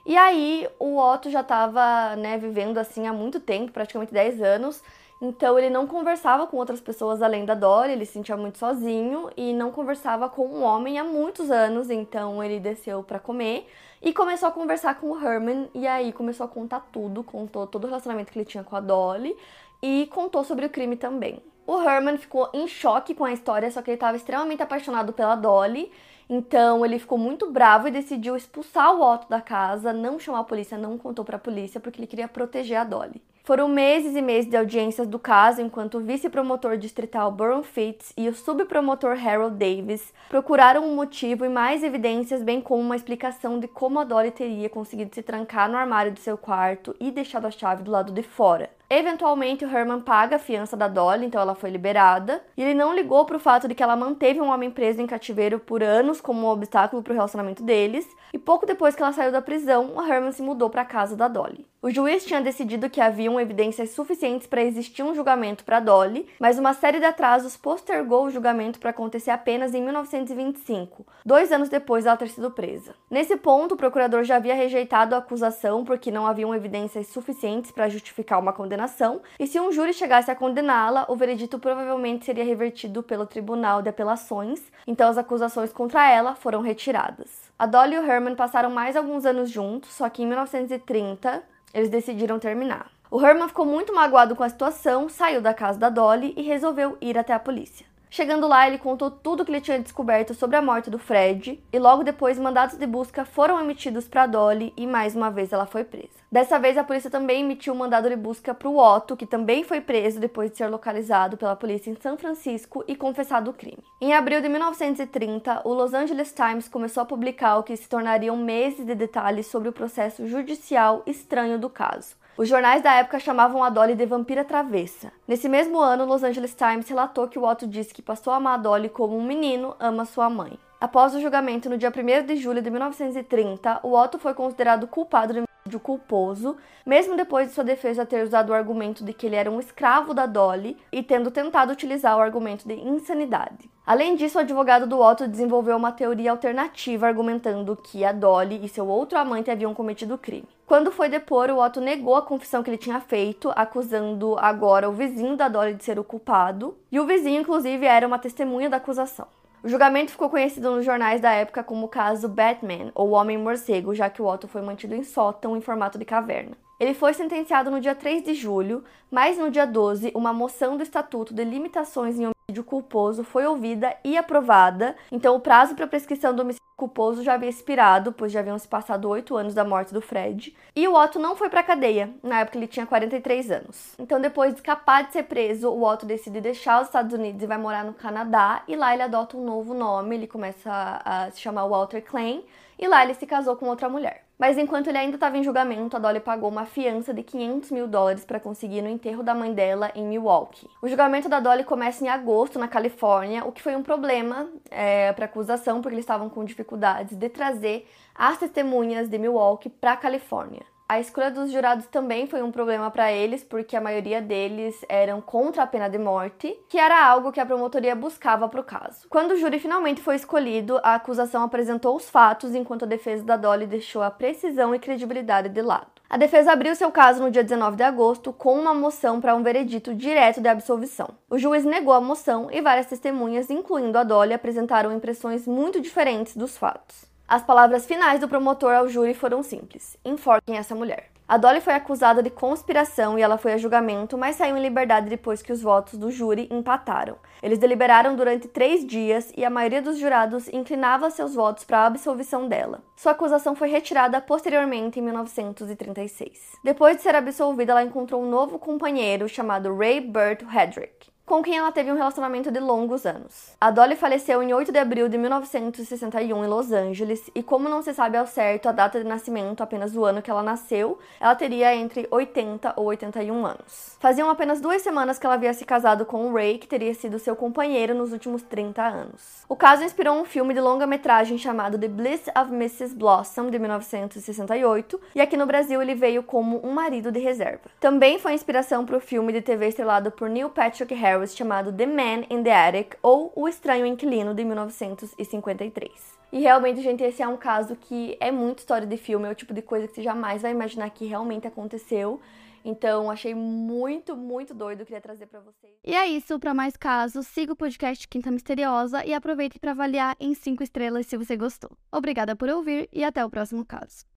E 0.05 0.17
aí, 0.17 0.67
o 0.79 0.97
Otto 0.97 1.29
já 1.29 1.41
estava 1.41 2.15
né, 2.17 2.37
vivendo 2.37 2.77
assim 2.77 3.07
há 3.07 3.13
muito 3.13 3.39
tempo, 3.39 3.71
praticamente 3.71 4.13
10 4.13 4.41
anos, 4.41 4.83
então 5.21 5.57
ele 5.57 5.69
não 5.69 5.87
conversava 5.87 6.45
com 6.45 6.57
outras 6.57 6.81
pessoas 6.81 7.21
além 7.21 7.45
da 7.45 7.55
Dolly, 7.55 7.93
ele 7.93 8.05
se 8.05 8.11
sentia 8.11 8.35
muito 8.35 8.57
sozinho 8.57 9.29
e 9.37 9.53
não 9.53 9.71
conversava 9.71 10.27
com 10.27 10.45
um 10.45 10.63
homem 10.63 10.99
há 10.99 11.03
muitos 11.05 11.49
anos, 11.49 11.89
então 11.89 12.43
ele 12.43 12.59
desceu 12.59 13.01
para 13.01 13.19
comer 13.19 13.65
e 14.01 14.11
começou 14.11 14.49
a 14.49 14.51
conversar 14.51 14.99
com 14.99 15.11
o 15.11 15.17
Herman 15.17 15.69
e 15.73 15.87
aí 15.87 16.11
começou 16.11 16.45
a 16.45 16.49
contar 16.49 16.81
tudo, 16.91 17.23
contou 17.23 17.65
todo 17.65 17.85
o 17.85 17.87
relacionamento 17.87 18.33
que 18.33 18.37
ele 18.37 18.45
tinha 18.45 18.65
com 18.65 18.75
a 18.75 18.81
Dolly 18.81 19.33
e 19.81 20.07
contou 20.07 20.43
sobre 20.43 20.65
o 20.65 20.69
crime 20.69 20.97
também. 20.97 21.41
O 21.65 21.81
Herman 21.81 22.17
ficou 22.17 22.49
em 22.53 22.67
choque 22.67 23.15
com 23.15 23.23
a 23.23 23.31
história, 23.31 23.71
só 23.71 23.81
que 23.81 23.89
ele 23.89 23.95
estava 23.95 24.17
extremamente 24.17 24.61
apaixonado 24.61 25.13
pela 25.13 25.35
Dolly. 25.35 25.91
Então 26.29 26.85
ele 26.85 26.99
ficou 26.99 27.17
muito 27.17 27.51
bravo 27.51 27.87
e 27.87 27.91
decidiu 27.91 28.35
expulsar 28.35 28.93
o 28.93 29.01
Otto 29.01 29.29
da 29.29 29.41
casa, 29.41 29.93
não 29.93 30.19
chamar 30.19 30.39
a 30.39 30.43
polícia, 30.43 30.77
não 30.77 30.97
contou 30.97 31.23
para 31.23 31.37
a 31.37 31.39
polícia 31.39 31.79
porque 31.79 31.99
ele 31.99 32.07
queria 32.07 32.27
proteger 32.27 32.77
a 32.77 32.83
Dolly. 32.83 33.21
Foram 33.45 33.67
meses 33.67 34.15
e 34.15 34.21
meses 34.21 34.49
de 34.49 34.55
audiências 34.55 35.05
do 35.05 35.19
caso, 35.19 35.61
enquanto 35.61 35.97
o 35.97 35.99
vice-promotor 35.99 36.77
distrital 36.77 37.29
Burron 37.29 37.61
Fitz 37.61 38.13
e 38.15 38.29
o 38.29 38.33
subpromotor 38.33 39.17
Harold 39.21 39.57
Davis 39.57 40.13
procuraram 40.29 40.85
um 40.85 40.95
motivo 40.95 41.43
e 41.43 41.49
mais 41.49 41.83
evidências, 41.83 42.41
bem 42.41 42.61
como 42.61 42.81
uma 42.81 42.95
explicação 42.95 43.59
de 43.59 43.67
como 43.67 43.99
a 43.99 44.05
Dolly 44.05 44.31
teria 44.31 44.69
conseguido 44.69 45.13
se 45.13 45.21
trancar 45.21 45.69
no 45.69 45.75
armário 45.75 46.13
de 46.13 46.21
seu 46.21 46.37
quarto 46.37 46.95
e 47.01 47.11
deixado 47.11 47.45
a 47.45 47.51
chave 47.51 47.83
do 47.83 47.91
lado 47.91 48.13
de 48.13 48.23
fora. 48.23 48.69
Eventualmente, 48.95 49.65
o 49.65 49.75
Herman 49.75 50.01
paga 50.01 50.35
a 50.35 50.39
fiança 50.39 50.77
da 50.77 50.87
Dolly, 50.87 51.25
então 51.25 51.41
ela 51.41 51.55
foi 51.55 51.71
liberada. 51.71 52.43
E 52.55 52.61
ele 52.61 52.75
não 52.75 52.93
ligou 52.93 53.25
para 53.25 53.37
o 53.37 53.39
fato 53.39 53.67
de 53.67 53.73
que 53.73 53.81
ela 53.81 53.95
manteve 53.95 54.39
um 54.39 54.51
homem 54.51 54.69
preso 54.69 55.01
em 55.01 55.07
cativeiro 55.07 55.57
por 55.57 55.81
anos 55.81 56.21
como 56.21 56.45
um 56.45 56.49
obstáculo 56.51 57.01
para 57.01 57.09
o 57.09 57.15
relacionamento 57.15 57.63
deles. 57.63 58.07
E 58.31 58.37
pouco 58.37 58.67
depois 58.67 58.95
que 58.95 59.01
ela 59.01 59.11
saiu 59.11 59.31
da 59.31 59.41
prisão, 59.41 59.95
o 59.95 60.01
Herman 60.05 60.31
se 60.31 60.43
mudou 60.43 60.69
para 60.69 60.83
a 60.83 60.85
casa 60.85 61.15
da 61.15 61.27
Dolly. 61.27 61.65
O 61.83 61.89
juiz 61.89 62.23
tinha 62.23 62.39
decidido 62.39 62.89
que 62.89 63.01
haviam 63.01 63.37
evidências 63.37 63.89
suficientes 63.89 64.47
para 64.47 64.63
existir 64.63 65.03
um 65.03 65.13
julgamento 65.13 65.65
para 65.65 65.81
Dolly, 65.81 66.25
mas 66.39 66.57
uma 66.57 66.73
série 66.73 66.97
de 66.97 67.03
atrasos 67.03 67.57
postergou 67.57 68.23
o 68.23 68.29
julgamento 68.29 68.79
para 68.79 68.91
acontecer 68.91 69.31
apenas 69.31 69.73
em 69.73 69.83
1925, 69.83 71.05
dois 71.25 71.51
anos 71.51 71.67
depois 71.67 72.05
dela 72.05 72.15
ter 72.15 72.29
sido 72.29 72.49
presa. 72.51 72.95
Nesse 73.11 73.35
ponto, 73.35 73.73
o 73.73 73.77
procurador 73.77 74.23
já 74.23 74.37
havia 74.37 74.55
rejeitado 74.55 75.13
a 75.13 75.17
acusação 75.17 75.83
porque 75.83 76.09
não 76.09 76.25
haviam 76.25 76.55
evidências 76.55 77.07
suficientes 77.07 77.69
para 77.69 77.89
justificar 77.89 78.39
uma 78.39 78.53
condenação 78.53 79.21
e 79.37 79.45
se 79.45 79.59
um 79.59 79.69
júri 79.69 79.93
chegasse 79.93 80.31
a 80.31 80.35
condená-la, 80.35 81.05
o 81.09 81.17
veredito 81.17 81.59
provavelmente 81.59 82.23
seria 82.23 82.45
revertido 82.45 83.03
pelo 83.03 83.25
Tribunal 83.25 83.81
de 83.81 83.89
Apelações, 83.89 84.61
então 84.87 85.09
as 85.09 85.17
acusações 85.17 85.73
contra 85.73 86.09
ela 86.09 86.33
foram 86.33 86.61
retiradas. 86.61 87.51
A 87.59 87.65
Dolly 87.65 87.95
e 87.95 87.99
o 87.99 88.09
Herman 88.09 88.35
passaram 88.35 88.69
mais 88.69 88.95
alguns 88.95 89.25
anos 89.25 89.49
juntos, 89.49 89.91
só 89.91 90.09
que 90.09 90.23
em 90.23 90.27
1930 90.27 91.51
eles 91.73 91.89
decidiram 91.89 92.39
terminar. 92.39 92.91
O 93.09 93.21
Herman 93.21 93.47
ficou 93.47 93.65
muito 93.65 93.93
magoado 93.93 94.35
com 94.35 94.43
a 94.43 94.49
situação, 94.49 95.07
saiu 95.07 95.41
da 95.41 95.53
casa 95.53 95.79
da 95.79 95.89
Dolly 95.89 96.33
e 96.35 96.41
resolveu 96.41 96.97
ir 96.99 97.17
até 97.17 97.33
a 97.33 97.39
polícia. 97.39 97.85
Chegando 98.15 98.47
lá, 98.47 98.67
ele 98.67 98.77
contou 98.77 99.09
tudo 99.09 99.41
o 99.41 99.45
que 99.45 99.51
ele 99.51 99.59
tinha 99.59 99.79
descoberto 99.79 100.35
sobre 100.35 100.55
a 100.55 100.61
morte 100.61 100.87
do 100.87 100.99
Fred, 100.99 101.59
e 101.73 101.79
logo 101.79 102.03
depois 102.03 102.37
mandados 102.37 102.77
de 102.77 102.85
busca 102.85 103.25
foram 103.25 103.59
emitidos 103.59 104.07
para 104.07 104.27
Dolly 104.27 104.71
e 104.77 104.85
mais 104.85 105.15
uma 105.15 105.31
vez 105.31 105.51
ela 105.51 105.65
foi 105.65 105.83
presa. 105.83 106.21
Dessa 106.31 106.59
vez 106.59 106.77
a 106.77 106.83
polícia 106.83 107.09
também 107.09 107.41
emitiu 107.41 107.73
um 107.73 107.77
mandado 107.77 108.07
de 108.07 108.15
busca 108.15 108.53
para 108.53 108.69
o 108.69 108.77
Otto, 108.77 109.17
que 109.17 109.25
também 109.25 109.63
foi 109.63 109.81
preso 109.81 110.19
depois 110.19 110.51
de 110.51 110.57
ser 110.57 110.67
localizado 110.67 111.37
pela 111.37 111.55
polícia 111.55 111.89
em 111.89 111.95
São 111.95 112.15
Francisco 112.15 112.83
e 112.87 112.95
confessado 112.95 113.49
o 113.49 113.53
crime. 113.53 113.83
Em 113.99 114.13
abril 114.13 114.41
de 114.41 114.47
1930, 114.47 115.67
o 115.67 115.73
Los 115.73 115.95
Angeles 115.95 116.31
Times 116.31 116.67
começou 116.67 117.01
a 117.01 117.07
publicar 117.07 117.57
o 117.57 117.63
que 117.63 117.75
se 117.75 117.89
tornariam 117.89 118.37
meses 118.37 118.85
de 118.85 118.93
detalhes 118.93 119.47
sobre 119.47 119.69
o 119.69 119.73
processo 119.73 120.27
judicial 120.27 121.01
estranho 121.07 121.57
do 121.57 121.67
caso. 121.67 122.15
Os 122.35 122.49
jornais 122.49 122.81
da 122.81 122.95
época 122.95 123.19
chamavam 123.19 123.63
a 123.63 123.69
Dolly 123.69 123.93
de 123.93 124.07
vampira 124.07 124.43
travessa. 124.43 125.11
Nesse 125.27 125.47
mesmo 125.47 125.79
ano, 125.79 126.03
o 126.03 126.07
Los 126.07 126.23
Angeles 126.23 126.55
Times 126.55 126.89
relatou 126.89 127.27
que 127.27 127.37
o 127.37 127.43
Otto 127.43 127.67
disse 127.67 127.93
que 127.93 128.01
passou 128.01 128.33
a 128.33 128.37
amar 128.37 128.55
a 128.55 128.57
Dolly 128.57 128.89
como 128.89 129.15
um 129.15 129.23
menino 129.23 129.75
ama 129.79 130.03
sua 130.03 130.31
mãe. 130.31 130.57
Após 130.81 131.13
o 131.13 131.21
julgamento 131.21 131.69
no 131.69 131.77
dia 131.77 131.93
1 131.95 132.25
de 132.25 132.35
julho 132.37 132.59
de 132.59 132.71
1930, 132.71 133.81
o 133.83 133.93
Otto 133.93 134.17
foi 134.17 134.33
considerado 134.33 134.87
culpado 134.87 135.31
de 135.31 135.43
homicídio 135.63 135.79
culposo, 135.79 136.57
mesmo 136.85 137.15
depois 137.15 137.47
de 137.47 137.53
sua 137.53 137.63
defesa 137.63 138.05
ter 138.05 138.23
usado 138.23 138.49
o 138.49 138.53
argumento 138.53 139.03
de 139.03 139.13
que 139.13 139.25
ele 139.25 139.35
era 139.35 139.49
um 139.49 139.59
escravo 139.59 140.13
da 140.13 140.25
Dolly 140.25 140.77
e 140.91 141.01
tendo 141.01 141.31
tentado 141.31 141.71
utilizar 141.71 142.17
o 142.17 142.21
argumento 142.21 142.67
de 142.67 142.73
insanidade. 142.73 143.71
Além 143.85 144.15
disso, 144.15 144.37
o 144.37 144.41
advogado 144.41 144.87
do 144.87 144.99
Otto 144.99 145.27
desenvolveu 145.27 145.75
uma 145.75 145.91
teoria 145.91 146.31
alternativa 146.31 147.07
argumentando 147.07 147.75
que 147.75 148.05
a 148.05 148.11
Dolly 148.11 148.63
e 148.63 148.69
seu 148.69 148.87
outro 148.87 149.17
amante 149.17 149.51
haviam 149.51 149.73
cometido 149.73 150.15
o 150.15 150.17
crime. 150.17 150.47
Quando 150.65 150.91
foi 150.91 151.09
depor, 151.09 151.49
o 151.49 151.61
Otto 151.61 151.81
negou 151.81 152.15
a 152.15 152.21
confissão 152.21 152.63
que 152.63 152.69
ele 152.69 152.77
tinha 152.77 153.01
feito, 153.01 153.51
acusando 153.55 154.37
agora 154.39 154.89
o 154.89 154.93
vizinho 154.93 155.35
da 155.35 155.49
Dolly 155.49 155.73
de 155.73 155.83
ser 155.83 155.99
o 155.99 156.03
culpado, 156.03 156.77
e 156.89 156.99
o 156.99 157.05
vizinho, 157.05 157.41
inclusive, 157.41 157.85
era 157.85 158.07
uma 158.07 158.19
testemunha 158.19 158.69
da 158.69 158.77
acusação. 158.77 159.27
O 159.63 159.69
julgamento 159.69 160.11
ficou 160.11 160.29
conhecido 160.29 160.69
nos 160.71 160.83
jornais 160.83 161.21
da 161.21 161.31
época 161.31 161.63
como 161.63 161.85
o 161.85 161.89
caso 161.89 162.27
Batman, 162.27 162.91
ou 162.93 163.11
Homem 163.11 163.37
Morcego, 163.37 163.95
já 163.95 164.09
que 164.09 164.21
o 164.21 164.25
Otto 164.25 164.45
foi 164.45 164.61
mantido 164.61 164.93
em 164.93 165.05
sótão 165.05 165.55
em 165.55 165.61
formato 165.61 165.97
de 165.97 166.03
caverna. 166.03 166.57
Ele 166.79 166.93
foi 166.93 167.13
sentenciado 167.13 167.69
no 167.69 167.79
dia 167.79 167.95
3 167.95 168.23
de 168.23 168.33
julho, 168.33 168.83
mas 169.11 169.37
no 169.37 169.51
dia 169.51 169.65
12, 169.65 170.11
uma 170.15 170.33
moção 170.33 170.75
do 170.75 170.83
Estatuto 170.83 171.33
de 171.33 171.43
Limitações 171.43 172.19
em 172.19 172.25
Homicídio 172.25 172.63
Culposo 172.63 173.23
foi 173.23 173.45
ouvida 173.45 173.95
e 174.03 174.17
aprovada. 174.17 174.95
Então, 175.11 175.35
o 175.35 175.39
prazo 175.39 175.75
para 175.75 175.87
prescrição 175.87 176.35
do 176.35 176.41
homicídio 176.41 176.63
culposo 176.75 177.23
já 177.23 177.35
havia 177.35 177.49
expirado, 177.49 178.11
pois 178.11 178.31
já 178.31 178.39
haviam 178.39 178.57
se 178.57 178.67
passado 178.67 179.07
oito 179.07 179.37
anos 179.37 179.53
da 179.53 179.63
morte 179.63 179.93
do 179.93 180.01
Fred. 180.01 180.55
E 180.75 180.87
o 180.87 180.95
Otto 180.95 181.19
não 181.19 181.35
foi 181.35 181.49
para 181.49 181.63
cadeia. 181.63 182.13
Na 182.21 182.39
época, 182.39 182.57
ele 182.57 182.67
tinha 182.67 182.85
43 182.85 183.51
anos. 183.51 183.93
Então, 183.99 184.19
depois 184.19 184.51
de 184.51 184.59
escapar 184.59 185.05
de 185.05 185.13
ser 185.13 185.23
preso, 185.23 185.69
o 185.69 185.83
Otto 185.83 186.05
decide 186.05 186.41
deixar 186.41 186.81
os 186.81 186.87
Estados 186.87 187.13
Unidos 187.13 187.41
e 187.41 187.47
vai 187.47 187.57
morar 187.57 187.85
no 187.85 187.93
Canadá. 187.93 188.63
E 188.67 188.75
lá 188.75 188.93
ele 188.93 189.03
adota 189.03 189.37
um 189.37 189.45
novo 189.45 189.73
nome, 189.73 190.15
ele 190.15 190.27
começa 190.27 191.01
a 191.05 191.31
se 191.31 191.39
chamar 191.39 191.67
Walter 191.67 192.01
Klein. 192.01 192.43
E 192.77 192.87
lá 192.87 193.03
ele 193.03 193.13
se 193.13 193.25
casou 193.25 193.55
com 193.55 193.67
outra 193.67 193.87
mulher. 193.87 194.22
Mas 194.37 194.57
enquanto 194.57 194.87
ele 194.87 194.97
ainda 194.97 195.15
estava 195.15 195.37
em 195.37 195.43
julgamento, 195.43 195.95
a 195.95 195.99
Dolly 195.99 196.19
pagou 196.19 196.49
uma 196.49 196.65
fiança 196.65 197.13
de 197.13 197.23
500 197.23 197.71
mil 197.71 197.87
dólares 197.87 198.25
para 198.25 198.39
conseguir 198.39 198.81
no 198.81 198.89
enterro 198.89 199.23
da 199.23 199.33
mãe 199.33 199.53
dela 199.53 199.91
em 199.95 200.05
Milwaukee. 200.05 200.69
O 200.81 200.87
julgamento 200.87 201.29
da 201.29 201.39
Dolly 201.39 201.63
começa 201.63 202.03
em 202.03 202.09
agosto 202.09 202.57
na 202.57 202.67
Califórnia, 202.67 203.45
o 203.45 203.51
que 203.51 203.61
foi 203.61 203.75
um 203.75 203.83
problema 203.83 204.49
é, 204.69 205.13
para 205.13 205.25
a 205.25 205.27
acusação, 205.27 205.81
porque 205.81 205.95
eles 205.95 206.03
estavam 206.03 206.29
com 206.29 206.43
dificuldades 206.43 207.17
de 207.17 207.29
trazer 207.29 207.87
as 208.15 208.37
testemunhas 208.37 209.07
de 209.07 209.17
Milwaukee 209.17 209.69
para 209.69 209.93
a 209.93 209.97
Califórnia. 209.97 210.72
A 210.87 210.99
escolha 210.99 211.31
dos 211.31 211.51
jurados 211.51 211.87
também 211.87 212.27
foi 212.27 212.43
um 212.43 212.51
problema 212.51 212.91
para 212.91 213.11
eles, 213.11 213.43
porque 213.43 213.75
a 213.75 213.81
maioria 213.81 214.21
deles 214.21 214.85
eram 214.89 215.21
contra 215.21 215.63
a 215.63 215.67
pena 215.67 215.87
de 215.87 215.97
morte, 215.97 216.59
que 216.67 216.77
era 216.77 217.05
algo 217.05 217.31
que 217.31 217.39
a 217.39 217.45
promotoria 217.45 217.95
buscava 217.95 218.49
para 218.49 218.59
o 218.59 218.63
caso. 218.63 219.07
Quando 219.09 219.31
o 219.31 219.37
júri 219.37 219.59
finalmente 219.59 220.01
foi 220.01 220.15
escolhido, 220.15 220.79
a 220.83 220.95
acusação 220.95 221.41
apresentou 221.41 221.95
os 221.95 222.09
fatos, 222.09 222.53
enquanto 222.53 222.83
a 222.83 222.87
defesa 222.87 223.23
da 223.23 223.37
Dolly 223.37 223.65
deixou 223.65 224.03
a 224.03 224.11
precisão 224.11 224.75
e 224.75 224.79
credibilidade 224.79 225.49
de 225.49 225.61
lado. 225.61 225.87
A 226.09 226.17
defesa 226.17 226.51
abriu 226.51 226.75
seu 226.75 226.91
caso 226.91 227.23
no 227.23 227.31
dia 227.31 227.43
19 227.43 227.75
de 227.75 227.83
agosto 227.83 228.31
com 228.31 228.53
uma 228.59 228.73
moção 228.73 229.19
para 229.19 229.33
um 229.33 229.41
veredito 229.41 229.95
direto 229.95 230.41
de 230.41 230.47
absolvição. 230.47 231.09
O 231.27 231.39
juiz 231.39 231.65
negou 231.65 231.93
a 231.93 232.01
moção 232.01 232.49
e 232.51 232.61
várias 232.61 232.85
testemunhas, 232.85 233.49
incluindo 233.49 233.97
a 233.97 234.03
Dolly, 234.03 234.33
apresentaram 234.33 234.93
impressões 234.93 235.47
muito 235.47 235.81
diferentes 235.81 236.37
dos 236.37 236.55
fatos. 236.55 237.12
As 237.27 237.41
palavras 237.41 237.85
finais 237.85 238.19
do 238.19 238.27
promotor 238.27 238.73
ao 238.73 238.87
júri 238.87 239.13
foram 239.13 239.41
simples: 239.41 239.97
enforquem 240.03 240.57
essa 240.57 240.75
mulher. 240.75 241.13
A 241.25 241.37
Dolly 241.37 241.61
foi 241.61 241.73
acusada 241.73 242.21
de 242.21 242.29
conspiração 242.29 243.17
e 243.17 243.21
ela 243.21 243.37
foi 243.37 243.53
a 243.53 243.57
julgamento, 243.57 244.17
mas 244.17 244.35
saiu 244.35 244.57
em 244.57 244.61
liberdade 244.61 245.09
depois 245.09 245.41
que 245.41 245.53
os 245.53 245.61
votos 245.61 245.97
do 245.97 246.11
júri 246.11 246.49
empataram. 246.51 247.15
Eles 247.41 247.57
deliberaram 247.57 248.13
durante 248.15 248.49
três 248.49 248.85
dias 248.85 249.31
e 249.35 249.45
a 249.45 249.49
maioria 249.49 249.81
dos 249.81 249.97
jurados 249.97 250.49
inclinava 250.49 251.09
seus 251.09 251.33
votos 251.33 251.63
para 251.63 251.79
a 251.79 251.85
absolvição 251.85 252.47
dela. 252.47 252.83
Sua 252.97 253.13
acusação 253.13 253.55
foi 253.55 253.69
retirada 253.69 254.19
posteriormente 254.19 254.99
em 254.99 255.01
1936. 255.01 256.57
Depois 256.61 256.97
de 256.97 257.03
ser 257.03 257.15
absolvida, 257.15 257.71
ela 257.71 257.83
encontrou 257.83 258.21
um 258.21 258.29
novo 258.29 258.59
companheiro 258.59 259.27
chamado 259.29 259.75
Ray 259.75 260.01
Burt 260.01 260.41
Hedrick 260.41 261.12
com 261.25 261.41
quem 261.41 261.57
ela 261.57 261.71
teve 261.71 261.89
um 261.89 261.95
relacionamento 261.95 262.51
de 262.51 262.59
longos 262.59 263.05
anos. 263.05 263.55
A 263.59 263.71
Dolly 263.71 263.95
faleceu 263.95 264.43
em 264.43 264.53
8 264.53 264.73
de 264.73 264.77
abril 264.77 265.07
de 265.07 265.17
1961 265.17 266.43
em 266.43 266.47
Los 266.47 266.71
Angeles, 266.71 267.29
e 267.33 267.41
como 267.41 267.69
não 267.69 267.81
se 267.81 267.93
sabe 267.93 268.17
ao 268.17 268.27
certo 268.27 268.67
a 268.67 268.73
data 268.73 268.99
de 269.01 269.07
nascimento, 269.07 269.63
apenas 269.63 269.95
o 269.95 270.03
ano 270.03 270.21
que 270.21 270.29
ela 270.29 270.43
nasceu, 270.43 270.99
ela 271.21 271.33
teria 271.33 271.73
entre 271.73 272.07
80 272.11 272.73
ou 272.75 272.87
81 272.87 273.45
anos. 273.45 273.95
Faziam 274.01 274.29
apenas 274.29 274.59
duas 274.59 274.81
semanas 274.81 275.17
que 275.17 275.25
ela 275.25 275.35
havia 275.35 275.53
se 275.53 275.63
casado 275.63 276.05
com 276.05 276.27
o 276.27 276.33
Ray, 276.33 276.57
que 276.57 276.67
teria 276.67 276.93
sido 276.93 277.17
seu 277.17 277.37
companheiro 277.37 277.95
nos 277.95 278.11
últimos 278.11 278.41
30 278.43 278.81
anos. 278.81 279.45
O 279.47 279.55
caso 279.55 279.83
inspirou 279.83 280.19
um 280.19 280.25
filme 280.25 280.53
de 280.53 280.59
longa-metragem 280.59 281.37
chamado 281.37 281.79
The 281.79 281.87
Bliss 281.87 282.25
of 282.37 282.53
Mrs. 282.53 282.93
Blossom, 282.95 283.49
de 283.49 283.57
1968, 283.59 284.99
e 285.15 285.21
aqui 285.21 285.37
no 285.37 285.45
Brasil 285.45 285.81
ele 285.81 285.95
veio 285.95 286.21
como 286.21 286.59
Um 286.65 286.73
Marido 286.73 287.13
de 287.13 287.19
Reserva. 287.19 287.71
Também 287.79 288.19
foi 288.19 288.33
inspiração 288.33 288.85
para 288.85 288.97
o 288.97 289.01
filme 289.01 289.31
de 289.31 289.41
TV 289.41 289.67
estrelado 289.67 290.11
por 290.11 290.29
Neil 290.29 290.49
Patrick 290.49 290.93
Harris 290.93 291.12
Harris 291.13 291.35
chamado 291.35 291.71
The 291.71 291.85
Man 291.85 292.25
in 292.29 292.43
the 292.43 292.53
Attic 292.53 292.95
ou 293.01 293.31
O 293.35 293.47
Estranho 293.47 293.85
Inquilino 293.85 294.33
de 294.33 294.43
1953. 294.43 295.91
E 296.31 296.39
realmente, 296.39 296.81
gente, 296.81 297.03
esse 297.03 297.21
é 297.21 297.27
um 297.27 297.37
caso 297.37 297.75
que 297.75 298.17
é 298.19 298.31
muito 298.31 298.59
história 298.59 298.87
de 298.87 298.97
filme, 298.97 299.27
é 299.27 299.31
o 299.31 299.35
tipo 299.35 299.53
de 299.53 299.61
coisa 299.61 299.87
que 299.87 299.93
você 299.93 300.01
jamais 300.01 300.41
vai 300.41 300.51
imaginar 300.51 300.89
que 300.89 301.05
realmente 301.05 301.47
aconteceu. 301.47 302.19
Então, 302.65 303.11
achei 303.11 303.35
muito, 303.35 304.15
muito 304.15 304.53
doido, 304.53 304.85
queria 304.85 305.01
trazer 305.01 305.27
para 305.27 305.41
vocês. 305.41 305.73
E 305.83 305.93
é 305.93 306.07
isso, 306.07 306.39
para 306.39 306.53
mais 306.53 306.75
casos, 306.75 307.27
siga 307.27 307.53
o 307.53 307.55
podcast 307.55 308.07
Quinta 308.07 308.31
Misteriosa 308.31 309.05
e 309.05 309.13
aproveite 309.13 309.59
para 309.59 309.71
avaliar 309.71 310.15
em 310.19 310.33
5 310.33 310.63
estrelas 310.63 311.05
se 311.05 311.17
você 311.17 311.35
gostou. 311.35 311.71
Obrigada 311.91 312.35
por 312.35 312.49
ouvir 312.49 312.89
e 312.91 313.03
até 313.03 313.23
o 313.23 313.29
próximo 313.29 313.63
caso. 313.65 314.05